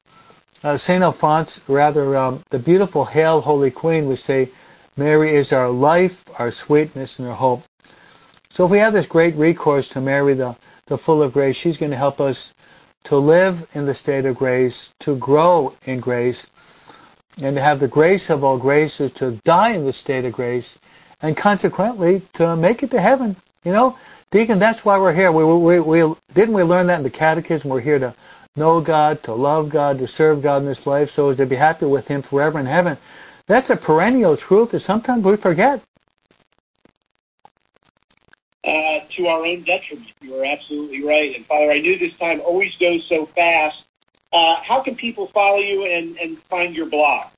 uh, 0.62 0.76
St. 0.76 1.02
Alphonse, 1.02 1.60
rather, 1.68 2.16
um, 2.16 2.42
the 2.50 2.58
beautiful 2.58 3.04
Hail, 3.04 3.40
Holy 3.40 3.70
Queen, 3.70 4.06
would 4.06 4.18
say, 4.18 4.48
Mary 4.96 5.34
is 5.34 5.52
our 5.52 5.68
life, 5.68 6.24
our 6.38 6.50
sweetness, 6.50 7.18
and 7.18 7.28
our 7.28 7.34
hope. 7.34 7.62
So 8.50 8.64
if 8.64 8.70
we 8.70 8.78
have 8.78 8.92
this 8.92 9.06
great 9.06 9.36
recourse 9.36 9.88
to 9.90 10.00
Mary, 10.00 10.34
the, 10.34 10.56
the 10.86 10.98
full 10.98 11.22
of 11.22 11.32
grace, 11.32 11.56
she's 11.56 11.76
going 11.76 11.92
to 11.92 11.96
help 11.96 12.20
us 12.20 12.54
to 13.04 13.16
live 13.16 13.66
in 13.74 13.86
the 13.86 13.94
state 13.94 14.26
of 14.26 14.36
grace, 14.36 14.92
to 15.00 15.16
grow 15.16 15.74
in 15.84 16.00
grace, 16.00 16.46
and 17.40 17.54
to 17.54 17.62
have 17.62 17.78
the 17.78 17.88
grace 17.88 18.30
of 18.30 18.42
all 18.42 18.58
graces, 18.58 19.12
to 19.12 19.32
die 19.44 19.70
in 19.70 19.84
the 19.84 19.92
state 19.92 20.24
of 20.24 20.32
grace, 20.32 20.78
and 21.22 21.36
consequently 21.36 22.22
to 22.32 22.56
make 22.56 22.82
it 22.82 22.90
to 22.90 23.00
heaven. 23.00 23.36
You 23.64 23.72
know, 23.72 23.98
Deacon, 24.30 24.58
that's 24.58 24.84
why 24.84 24.98
we're 24.98 25.14
here. 25.14 25.32
We, 25.32 25.44
we, 25.44 25.80
we, 25.80 26.14
didn't 26.34 26.54
we 26.54 26.62
learn 26.62 26.88
that 26.88 26.98
in 26.98 27.02
the 27.02 27.10
Catechism? 27.10 27.70
We're 27.70 27.80
here 27.80 27.98
to 27.98 28.14
know 28.56 28.80
God, 28.80 29.22
to 29.22 29.32
love 29.32 29.70
God, 29.70 29.98
to 29.98 30.06
serve 30.06 30.42
God 30.42 30.58
in 30.58 30.66
this 30.66 30.86
life, 30.86 31.08
so 31.08 31.30
as 31.30 31.38
to 31.38 31.46
be 31.46 31.56
happy 31.56 31.86
with 31.86 32.06
Him 32.06 32.20
forever 32.20 32.58
in 32.58 32.66
heaven. 32.66 32.98
That's 33.46 33.70
a 33.70 33.76
perennial 33.76 34.36
truth 34.36 34.72
that 34.72 34.80
sometimes 34.80 35.24
we 35.24 35.36
forget. 35.36 35.82
Uh, 38.64 39.00
to 39.08 39.26
our 39.28 39.46
own 39.46 39.62
detriment. 39.62 40.12
You 40.20 40.42
are 40.42 40.44
absolutely 40.44 41.02
right. 41.02 41.34
And 41.34 41.46
Father, 41.46 41.70
I 41.70 41.80
knew 41.80 41.96
this 41.96 42.14
time 42.18 42.42
always 42.42 42.76
goes 42.76 43.06
so 43.06 43.24
fast. 43.24 43.86
Uh, 44.30 44.56
how 44.56 44.82
can 44.82 44.94
people 44.94 45.28
follow 45.28 45.56
you 45.56 45.86
and, 45.86 46.18
and 46.18 46.38
find 46.40 46.76
your 46.76 46.84
blog? 46.84 47.28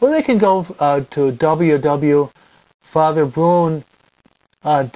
Well, 0.00 0.12
they 0.12 0.22
can 0.22 0.38
go 0.38 0.64
uh, 0.78 1.00
to 1.10 1.32
www.fatherbroom.com, 1.32 3.84
uh, 4.64 4.86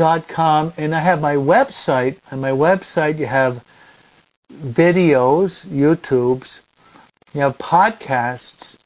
and 0.76 0.94
I 0.94 1.00
have 1.00 1.20
my 1.20 1.36
website. 1.36 2.18
On 2.30 2.40
my 2.40 2.50
website, 2.50 3.18
you 3.18 3.26
have 3.26 3.64
videos, 4.52 5.66
YouTubes, 5.66 6.60
you 7.32 7.40
have 7.40 7.58
podcasts, 7.58 8.76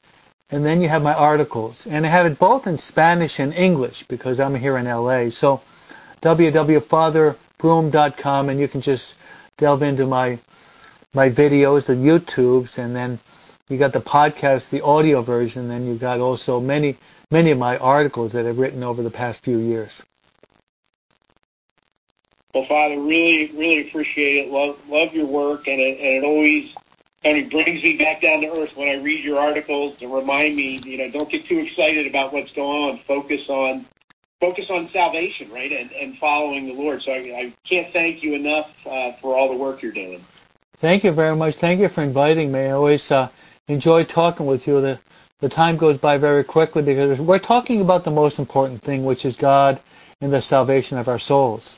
and 0.49 0.65
then 0.65 0.81
you 0.81 0.89
have 0.89 1.03
my 1.03 1.13
articles. 1.13 1.85
And 1.87 2.05
I 2.05 2.09
have 2.09 2.25
it 2.25 2.39
both 2.39 2.67
in 2.67 2.77
Spanish 2.77 3.39
and 3.39 3.53
English 3.53 4.03
because 4.03 4.39
I'm 4.39 4.55
here 4.55 4.77
in 4.77 4.85
LA. 4.85 5.29
So 5.29 5.61
www.fatherbroom.com, 6.21 8.49
and 8.49 8.59
you 8.59 8.67
can 8.67 8.81
just 8.81 9.15
delve 9.57 9.83
into 9.83 10.05
my 10.05 10.39
my 11.13 11.29
videos, 11.29 11.85
the 11.87 11.93
YouTubes, 11.93 12.77
and 12.77 12.95
then 12.95 13.19
you 13.69 13.77
got 13.77 13.91
the 13.91 14.01
podcast, 14.01 14.69
the 14.69 14.81
audio 14.81 15.21
version, 15.21 15.63
and 15.63 15.71
then 15.71 15.87
you 15.87 15.95
got 15.95 16.19
also 16.19 16.59
many, 16.59 16.95
many 17.31 17.51
of 17.51 17.57
my 17.57 17.77
articles 17.77 18.33
that 18.33 18.45
I've 18.45 18.59
written 18.59 18.83
over 18.83 19.01
the 19.01 19.09
past 19.09 19.43
few 19.43 19.57
years. 19.57 20.03
Well, 22.53 22.65
Father, 22.65 22.99
really, 22.99 23.51
really 23.51 23.87
appreciate 23.87 24.45
it. 24.45 24.51
Love, 24.51 24.79
love 24.89 25.13
your 25.13 25.27
work, 25.27 25.67
and 25.67 25.79
it, 25.79 25.99
and 25.99 26.23
it 26.23 26.27
always 26.27 26.73
kind 27.23 27.43
of 27.43 27.49
brings 27.49 27.83
me 27.83 27.97
back 27.97 28.21
down 28.21 28.41
to 28.41 28.51
earth 28.51 28.75
when 28.75 28.87
I 28.87 29.01
read 29.01 29.23
your 29.23 29.39
articles 29.39 29.97
to 29.97 30.07
remind 30.07 30.55
me, 30.55 30.79
you 30.85 30.97
know, 30.97 31.09
don't 31.11 31.29
get 31.29 31.45
too 31.45 31.59
excited 31.59 32.07
about 32.07 32.33
what's 32.33 32.51
going 32.53 32.91
on. 32.91 32.97
Focus 32.99 33.49
on, 33.49 33.85
focus 34.39 34.69
on 34.69 34.87
salvation, 34.89 35.51
right, 35.51 35.71
and, 35.71 35.91
and 35.91 36.17
following 36.17 36.65
the 36.67 36.73
Lord. 36.73 37.01
So 37.01 37.11
I, 37.11 37.17
I 37.17 37.53
can't 37.63 37.91
thank 37.91 38.23
you 38.23 38.33
enough 38.33 38.75
uh, 38.87 39.11
for 39.13 39.35
all 39.35 39.49
the 39.49 39.57
work 39.57 39.81
you're 39.81 39.91
doing. 39.91 40.23
Thank 40.77 41.03
you 41.03 41.11
very 41.11 41.35
much. 41.35 41.55
Thank 41.55 41.79
you 41.79 41.89
for 41.89 42.01
inviting 42.01 42.51
me. 42.51 42.61
I 42.61 42.71
always 42.71 43.11
uh, 43.11 43.29
enjoy 43.67 44.03
talking 44.03 44.45
with 44.45 44.67
you. 44.67 44.79
The, 44.79 44.99
the 45.41 45.49
time 45.49 45.75
goes 45.75 45.97
by 45.97 46.17
very 46.17 46.43
quickly 46.43 46.81
because 46.81 47.19
we're 47.19 47.39
talking 47.39 47.81
about 47.81 48.03
the 48.03 48.11
most 48.11 48.39
important 48.39 48.81
thing, 48.81 49.03
which 49.03 49.25
is 49.25 49.35
God 49.35 49.79
and 50.21 50.31
the 50.31 50.41
salvation 50.41 50.97
of 50.97 51.07
our 51.07 51.19
souls. 51.19 51.77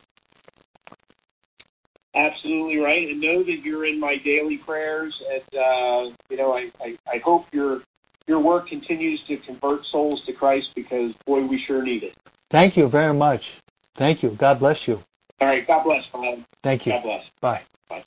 Absolutely 2.14 2.78
right, 2.78 3.08
and 3.08 3.20
know 3.20 3.42
that 3.42 3.58
you're 3.58 3.86
in 3.86 4.00
my 4.00 4.16
daily 4.16 4.56
prayers, 4.56 5.22
and 5.30 5.60
uh, 5.60 6.10
you 6.28 6.36
know 6.36 6.52
I, 6.52 6.70
I, 6.80 6.98
I 7.12 7.18
hope 7.18 7.46
your 7.52 7.82
your 8.26 8.40
work 8.40 8.66
continues 8.66 9.22
to 9.24 9.36
convert 9.36 9.84
souls 9.84 10.24
to 10.26 10.32
Christ 10.32 10.74
because 10.74 11.12
boy, 11.24 11.44
we 11.44 11.58
sure 11.58 11.82
need 11.82 12.02
it. 12.02 12.14
Thank 12.50 12.76
you 12.76 12.88
very 12.88 13.14
much. 13.14 13.58
Thank 13.94 14.22
you. 14.22 14.30
God 14.30 14.58
bless 14.58 14.88
you. 14.88 15.02
All 15.40 15.48
right. 15.48 15.66
God 15.66 15.84
bless. 15.84 16.12
Man. 16.12 16.44
Thank 16.62 16.86
you. 16.86 16.92
God 16.92 17.02
bless. 17.02 17.30
Bye. 17.40 17.62
Bye. 17.88 18.04